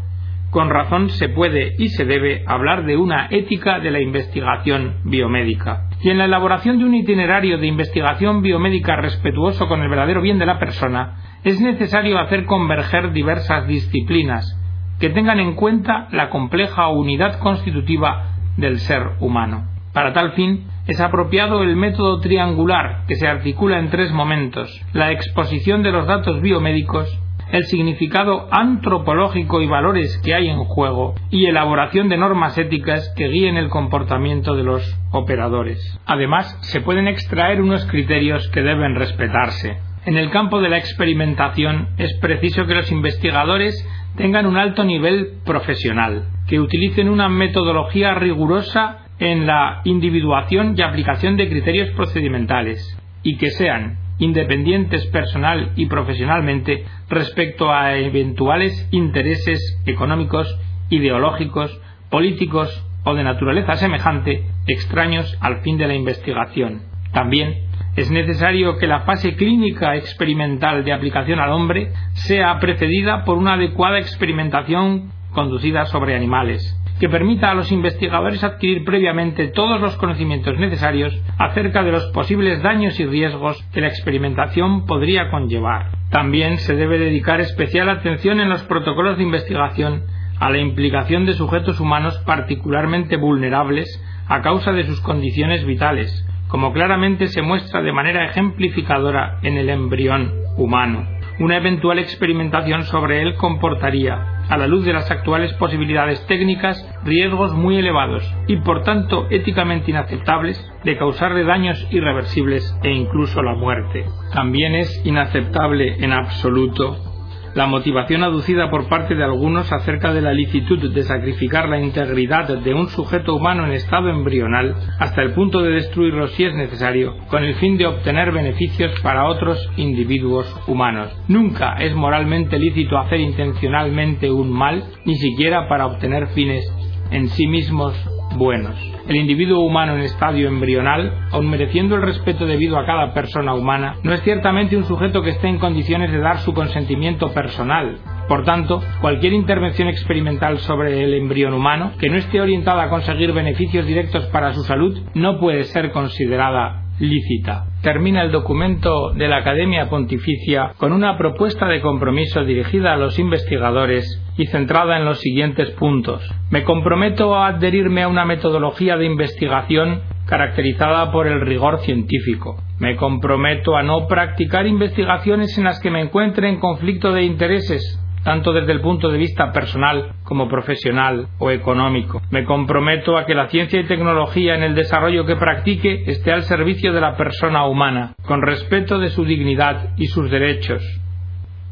con 0.57 0.71
razón 0.71 1.11
se 1.11 1.29
puede 1.29 1.75
y 1.77 1.89
se 1.89 2.03
debe 2.03 2.43
hablar 2.47 2.83
de 2.83 2.97
una 2.97 3.27
ética 3.29 3.77
de 3.77 3.91
la 3.91 3.99
investigación 3.99 4.95
biomédica. 5.03 5.83
Y 6.01 6.09
en 6.09 6.17
la 6.17 6.25
elaboración 6.25 6.79
de 6.79 6.85
un 6.85 6.95
itinerario 6.95 7.59
de 7.59 7.67
investigación 7.67 8.41
biomédica 8.41 8.95
respetuoso 8.95 9.67
con 9.67 9.83
el 9.83 9.89
verdadero 9.89 10.19
bien 10.19 10.39
de 10.39 10.47
la 10.47 10.57
persona, 10.57 11.17
es 11.43 11.61
necesario 11.61 12.17
hacer 12.17 12.45
converger 12.45 13.11
diversas 13.11 13.67
disciplinas 13.67 14.59
que 14.99 15.11
tengan 15.11 15.39
en 15.39 15.53
cuenta 15.53 16.07
la 16.11 16.31
compleja 16.31 16.87
unidad 16.87 17.37
constitutiva 17.37 18.31
del 18.57 18.79
ser 18.79 19.11
humano. 19.19 19.67
Para 19.93 20.11
tal 20.13 20.31
fin, 20.31 20.65
es 20.87 20.99
apropiado 20.99 21.61
el 21.61 21.75
método 21.75 22.19
triangular 22.19 23.03
que 23.07 23.15
se 23.15 23.27
articula 23.27 23.77
en 23.77 23.91
tres 23.91 24.11
momentos 24.11 24.83
la 24.91 25.11
exposición 25.11 25.83
de 25.83 25.91
los 25.91 26.07
datos 26.07 26.41
biomédicos, 26.41 27.15
el 27.51 27.63
significado 27.65 28.47
antropológico 28.51 29.61
y 29.61 29.67
valores 29.67 30.19
que 30.23 30.33
hay 30.33 30.49
en 30.49 30.63
juego 30.63 31.15
y 31.29 31.45
elaboración 31.45 32.09
de 32.09 32.17
normas 32.17 32.57
éticas 32.57 33.13
que 33.15 33.27
guíen 33.27 33.57
el 33.57 33.69
comportamiento 33.69 34.55
de 34.55 34.63
los 34.63 34.99
operadores. 35.11 35.99
Además, 36.05 36.57
se 36.61 36.81
pueden 36.81 37.07
extraer 37.07 37.61
unos 37.61 37.85
criterios 37.85 38.47
que 38.49 38.61
deben 38.61 38.95
respetarse. 38.95 39.77
En 40.05 40.17
el 40.17 40.29
campo 40.29 40.61
de 40.61 40.69
la 40.69 40.77
experimentación 40.77 41.89
es 41.97 42.13
preciso 42.19 42.65
que 42.65 42.75
los 42.75 42.91
investigadores 42.91 43.85
tengan 44.15 44.45
un 44.45 44.57
alto 44.57 44.83
nivel 44.83 45.39
profesional, 45.45 46.29
que 46.47 46.59
utilicen 46.59 47.09
una 47.09 47.29
metodología 47.29 48.13
rigurosa 48.13 48.99
en 49.19 49.45
la 49.45 49.81
individuación 49.83 50.75
y 50.77 50.81
aplicación 50.81 51.37
de 51.37 51.49
criterios 51.49 51.89
procedimentales 51.91 52.97
y 53.23 53.37
que 53.37 53.49
sean 53.51 53.97
independientes 54.19 55.05
personal 55.07 55.71
y 55.75 55.85
profesionalmente 55.87 56.85
respecto 57.09 57.71
a 57.71 57.95
eventuales 57.97 58.87
intereses 58.91 59.79
económicos, 59.85 60.59
ideológicos, 60.89 61.79
políticos 62.09 62.83
o 63.03 63.13
de 63.13 63.23
naturaleza 63.23 63.75
semejante 63.75 64.43
extraños 64.67 65.37
al 65.39 65.61
fin 65.61 65.77
de 65.77 65.87
la 65.87 65.95
investigación. 65.95 66.81
También 67.13 67.67
es 67.95 68.11
necesario 68.11 68.77
que 68.77 68.87
la 68.87 69.01
fase 69.01 69.35
clínica 69.35 69.95
experimental 69.95 70.83
de 70.83 70.93
aplicación 70.93 71.39
al 71.39 71.51
hombre 71.51 71.91
sea 72.13 72.59
precedida 72.59 73.23
por 73.23 73.37
una 73.37 73.53
adecuada 73.53 73.99
experimentación 73.99 75.11
conducida 75.31 75.85
sobre 75.85 76.15
animales, 76.15 76.75
que 76.99 77.09
permita 77.09 77.51
a 77.51 77.53
los 77.53 77.71
investigadores 77.71 78.43
adquirir 78.43 78.83
previamente 78.83 79.47
todos 79.49 79.79
los 79.79 79.95
conocimientos 79.97 80.57
necesarios 80.57 81.15
acerca 81.37 81.83
de 81.83 81.91
los 81.91 82.05
posibles 82.11 82.61
daños 82.63 82.99
y 82.99 83.05
riesgos 83.05 83.63
que 83.73 83.81
la 83.81 83.87
experimentación 83.87 84.85
podría 84.85 85.29
conllevar. 85.29 85.91
También 86.09 86.57
se 86.57 86.75
debe 86.75 86.97
dedicar 86.97 87.39
especial 87.39 87.89
atención 87.89 88.39
en 88.39 88.49
los 88.49 88.63
protocolos 88.63 89.17
de 89.17 89.23
investigación 89.23 90.03
a 90.39 90.49
la 90.49 90.59
implicación 90.59 91.25
de 91.25 91.33
sujetos 91.33 91.79
humanos 91.79 92.17
particularmente 92.25 93.17
vulnerables 93.17 94.03
a 94.27 94.41
causa 94.41 94.71
de 94.71 94.83
sus 94.83 95.01
condiciones 95.01 95.65
vitales, 95.65 96.25
como 96.47 96.73
claramente 96.73 97.27
se 97.27 97.41
muestra 97.41 97.81
de 97.81 97.91
manera 97.91 98.25
ejemplificadora 98.25 99.39
en 99.41 99.57
el 99.57 99.69
embrión 99.69 100.31
humano. 100.57 101.16
Una 101.39 101.57
eventual 101.57 101.99
experimentación 101.99 102.83
sobre 102.85 103.21
él 103.21 103.35
comportaría, 103.35 104.37
a 104.49 104.57
la 104.57 104.65
luz 104.65 104.85
de 104.85 104.93
las 104.93 105.11
actuales 105.11 105.53
posibilidades 105.53 106.25
técnicas, 106.25 106.83
riesgos 107.03 107.53
muy 107.53 107.77
elevados 107.77 108.23
y 108.47 108.57
por 108.57 108.83
tanto 108.83 109.27
éticamente 109.29 109.91
inaceptables 109.91 110.59
de 110.83 110.97
causarle 110.97 111.43
daños 111.43 111.87
irreversibles 111.91 112.75
e 112.81 112.91
incluso 112.91 113.43
la 113.43 113.53
muerte. 113.53 114.05
También 114.33 114.73
es 114.75 115.05
inaceptable 115.05 116.03
en 116.03 116.11
absoluto 116.11 117.16
la 117.57 117.65
motivación 117.65 118.23
aducida 118.23 118.69
por 118.69 118.87
parte 118.87 119.15
de 119.15 119.23
algunos 119.23 119.73
acerca 119.73 120.13
de 120.13 120.21
la 120.21 120.31
licitud 120.31 120.93
de 120.93 121.01
sacrificar 121.01 121.67
la 121.67 121.79
integridad 121.79 122.47
de 122.47 122.73
un 122.75 122.87
sujeto 122.87 123.33
humano 123.33 123.65
en 123.65 123.71
estado 123.71 124.09
embrional 124.09 124.75
hasta 124.99 125.23
el 125.23 125.31
punto 125.31 125.63
de 125.63 125.71
destruirlo 125.71 126.27
si 126.27 126.43
es 126.43 126.53
necesario, 126.53 127.17
con 127.29 127.43
el 127.43 127.55
fin 127.55 127.79
de 127.79 127.87
obtener 127.87 128.31
beneficios 128.31 128.91
para 129.01 129.25
otros 129.25 129.57
individuos 129.75 130.55
humanos. 130.67 131.11
Nunca 131.27 131.77
es 131.79 131.95
moralmente 131.95 132.59
lícito 132.59 132.95
hacer 132.95 133.21
intencionalmente 133.21 134.29
un 134.29 134.51
mal, 134.51 134.83
ni 135.05 135.15
siquiera 135.15 135.67
para 135.67 135.87
obtener 135.87 136.27
fines 136.27 136.63
en 137.09 137.27
sí 137.29 137.47
mismos 137.47 137.95
buenos. 138.35 138.75
El 139.07 139.15
individuo 139.15 139.63
humano 139.63 139.95
en 139.95 140.01
estadio 140.01 140.47
embrional, 140.47 141.27
aun 141.31 141.49
mereciendo 141.49 141.95
el 141.95 142.01
respeto 142.01 142.45
debido 142.45 142.77
a 142.77 142.85
cada 142.85 143.13
persona 143.13 143.53
humana, 143.53 143.95
no 144.03 144.13
es 144.13 144.21
ciertamente 144.21 144.75
un 144.75 144.85
sujeto 144.85 145.21
que 145.21 145.31
esté 145.31 145.47
en 145.47 145.59
condiciones 145.59 146.11
de 146.11 146.19
dar 146.19 146.39
su 146.39 146.53
consentimiento 146.53 147.33
personal. 147.33 147.99
Por 148.27 148.43
tanto, 148.43 148.83
cualquier 148.99 149.33
intervención 149.33 149.87
experimental 149.87 150.57
sobre 150.59 151.03
el 151.03 151.13
embrión 151.13 151.53
humano 151.53 151.93
que 151.99 152.09
no 152.09 152.17
esté 152.17 152.41
orientada 152.41 152.83
a 152.83 152.89
conseguir 152.89 153.31
beneficios 153.31 153.85
directos 153.85 154.25
para 154.25 154.53
su 154.53 154.63
salud 154.63 154.99
no 155.13 155.39
puede 155.39 155.63
ser 155.63 155.91
considerada 155.91 156.83
lícita. 156.99 157.67
Termina 157.81 158.23
el 158.23 158.31
documento 158.31 159.13
de 159.13 159.27
la 159.27 159.37
Academia 159.37 159.89
Pontificia 159.89 160.73
con 160.77 160.91
una 160.91 161.17
propuesta 161.17 161.67
de 161.67 161.79
compromiso 161.79 162.43
dirigida 162.43 162.93
a 162.93 162.97
los 162.97 163.19
investigadores 163.19 164.21
y 164.37 164.45
centrada 164.47 164.97
en 164.97 165.05
los 165.05 165.19
siguientes 165.19 165.71
puntos. 165.71 166.21
Me 166.51 166.63
comprometo 166.63 167.35
a 167.35 167.47
adherirme 167.47 168.03
a 168.03 168.07
una 168.07 168.25
metodología 168.25 168.95
de 168.97 169.05
investigación 169.05 170.01
caracterizada 170.27 171.11
por 171.11 171.27
el 171.27 171.41
rigor 171.41 171.79
científico. 171.79 172.61
Me 172.79 172.95
comprometo 172.95 173.75
a 173.75 173.83
no 173.83 174.07
practicar 174.07 174.67
investigaciones 174.67 175.57
en 175.57 175.63
las 175.63 175.79
que 175.79 175.91
me 175.91 176.01
encuentre 176.01 176.49
en 176.49 176.59
conflicto 176.59 177.11
de 177.11 177.23
intereses 177.23 178.03
tanto 178.27 178.51
desde 178.51 178.73
el 178.73 178.81
punto 178.81 179.09
de 179.09 179.17
vista 179.17 179.53
personal 179.53 180.11
como 180.25 180.49
profesional 180.49 181.29
o 181.39 181.49
económico. 181.49 182.21
Me 182.29 182.43
comprometo 182.43 183.17
a 183.17 183.25
que 183.25 183.33
la 183.33 183.47
ciencia 183.47 183.79
y 183.79 183.85
tecnología 183.85 184.53
en 184.55 184.63
el 184.63 184.75
desarrollo 184.75 185.25
que 185.25 185.37
practique 185.37 186.03
esté 186.07 186.33
al 186.33 186.43
servicio 186.43 186.91
de 186.91 186.99
la 186.99 187.15
persona 187.15 187.65
humana, 187.65 188.15
con 188.25 188.41
respeto 188.41 188.99
de 188.99 189.11
su 189.11 189.23
dignidad 189.23 189.91
y 189.95 190.07
sus 190.07 190.29
derechos. 190.29 190.83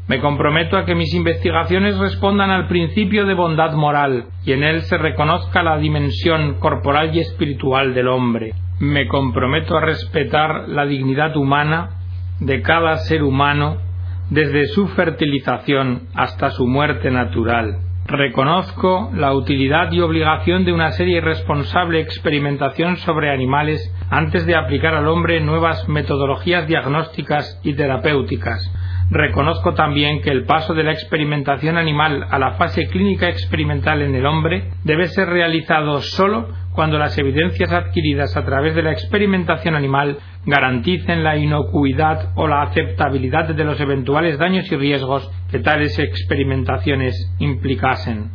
Me 0.08 0.20
comprometo 0.20 0.76
a 0.76 0.84
que 0.84 0.94
mis 0.94 1.12
investigaciones 1.14 1.98
respondan 1.98 2.50
al 2.50 2.68
principio 2.68 3.26
de 3.26 3.34
bondad 3.34 3.72
moral 3.72 4.26
y 4.44 4.52
en 4.52 4.62
él 4.62 4.82
se 4.82 4.98
reconozca 4.98 5.64
la 5.64 5.78
dimensión 5.78 6.60
corporal 6.60 7.14
y 7.14 7.18
espiritual 7.18 7.92
del 7.92 8.06
hombre. 8.06 8.52
Me 8.78 9.08
comprometo 9.08 9.76
a 9.76 9.80
respetar 9.80 10.68
la 10.68 10.86
dignidad 10.86 11.36
humana 11.36 11.90
de 12.38 12.62
cada 12.62 12.98
ser 12.98 13.24
humano 13.24 13.78
desde 14.30 14.66
su 14.66 14.86
fertilización 14.88 16.02
hasta 16.14 16.50
su 16.50 16.68
muerte 16.68 17.10
natural. 17.10 17.78
Reconozco 18.06 19.10
la 19.14 19.34
utilidad 19.34 19.90
y 19.90 20.00
obligación 20.00 20.64
de 20.64 20.72
una 20.72 20.92
seria 20.92 21.16
y 21.16 21.20
responsable 21.20 21.98
experimentación 21.98 22.98
sobre 22.98 23.32
animales 23.32 23.92
antes 24.10 24.46
de 24.46 24.54
aplicar 24.54 24.94
al 24.94 25.08
hombre 25.08 25.40
nuevas 25.40 25.88
metodologías 25.88 26.68
diagnósticas 26.68 27.60
y 27.64 27.74
terapéuticas. 27.74 28.72
Reconozco 29.10 29.74
también 29.74 30.20
que 30.20 30.30
el 30.30 30.44
paso 30.44 30.74
de 30.74 30.82
la 30.82 30.90
experimentación 30.90 31.78
animal 31.78 32.26
a 32.28 32.40
la 32.40 32.54
fase 32.54 32.88
clínica 32.88 33.28
experimental 33.28 34.02
en 34.02 34.16
el 34.16 34.26
hombre 34.26 34.70
debe 34.82 35.06
ser 35.06 35.28
realizado 35.28 36.00
solo 36.00 36.48
cuando 36.72 36.98
las 36.98 37.16
evidencias 37.16 37.72
adquiridas 37.72 38.36
a 38.36 38.44
través 38.44 38.74
de 38.74 38.82
la 38.82 38.90
experimentación 38.90 39.76
animal 39.76 40.18
garanticen 40.44 41.22
la 41.22 41.36
inocuidad 41.36 42.32
o 42.34 42.48
la 42.48 42.62
aceptabilidad 42.62 43.48
de 43.48 43.64
los 43.64 43.80
eventuales 43.80 44.38
daños 44.38 44.70
y 44.72 44.76
riesgos 44.76 45.30
que 45.50 45.60
tales 45.60 45.98
experimentaciones 46.00 47.32
implicasen. 47.38 48.32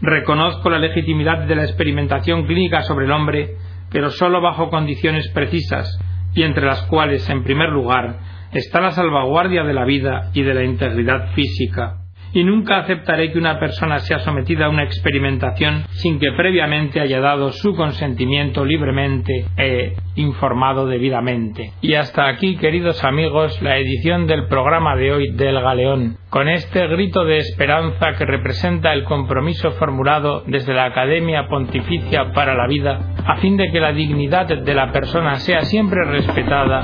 Reconozco 0.00 0.70
la 0.70 0.78
legitimidad 0.78 1.46
de 1.46 1.56
la 1.56 1.64
experimentación 1.64 2.46
clínica 2.46 2.82
sobre 2.82 3.06
el 3.06 3.12
hombre, 3.12 3.56
pero 3.90 4.10
sólo 4.10 4.40
bajo 4.40 4.70
condiciones 4.70 5.28
precisas, 5.28 5.98
y 6.34 6.44
entre 6.44 6.64
las 6.64 6.82
cuales, 6.84 7.28
en 7.28 7.44
primer 7.44 7.68
lugar, 7.68 8.18
está 8.52 8.80
la 8.80 8.90
salvaguardia 8.90 9.64
de 9.64 9.74
la 9.74 9.84
vida 9.84 10.30
y 10.34 10.42
de 10.42 10.54
la 10.54 10.64
integridad 10.64 11.32
física 11.34 12.02
y 12.34 12.44
nunca 12.44 12.78
aceptaré 12.78 13.30
que 13.32 13.38
una 13.38 13.58
persona 13.58 13.98
sea 13.98 14.20
sometida 14.20 14.66
a 14.66 14.70
una 14.70 14.84
experimentación 14.84 15.84
sin 15.90 16.18
que 16.18 16.32
previamente 16.32 17.00
haya 17.00 17.20
dado 17.20 17.52
su 17.52 17.74
consentimiento 17.74 18.64
libremente 18.64 19.46
e 19.56 19.94
informado 20.16 20.86
debidamente. 20.86 21.72
Y 21.80 21.94
hasta 21.94 22.28
aquí, 22.28 22.56
queridos 22.56 23.04
amigos, 23.04 23.60
la 23.62 23.78
edición 23.78 24.26
del 24.26 24.46
programa 24.46 24.96
de 24.96 25.12
hoy 25.12 25.32
del 25.32 25.60
Galeón, 25.60 26.16
con 26.30 26.48
este 26.48 26.86
grito 26.88 27.24
de 27.24 27.38
esperanza 27.38 28.14
que 28.16 28.24
representa 28.24 28.92
el 28.92 29.04
compromiso 29.04 29.72
formulado 29.72 30.42
desde 30.46 30.74
la 30.74 30.86
Academia 30.86 31.48
Pontificia 31.48 32.32
para 32.32 32.54
la 32.54 32.66
Vida, 32.66 33.14
a 33.26 33.36
fin 33.36 33.56
de 33.56 33.70
que 33.70 33.80
la 33.80 33.92
dignidad 33.92 34.46
de 34.46 34.74
la 34.74 34.90
persona 34.92 35.36
sea 35.36 35.62
siempre 35.62 36.04
respetada 36.04 36.82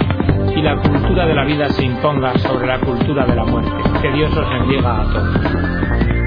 y 0.57 0.63
la 0.63 0.77
cultura 0.77 1.27
de 1.27 1.35
la 1.35 1.45
vida 1.45 1.69
se 1.71 1.85
imponga 1.85 2.37
sobre 2.39 2.67
la 2.67 2.81
cultura 2.81 3.27
de 3.27 3.35
la 3.35 3.45
muerte. 3.45 3.71
Que 4.01 4.11
Dios 4.13 4.37
os 4.37 4.49
bendiga 4.51 5.01
a 5.01 5.05
todos. 5.13 6.18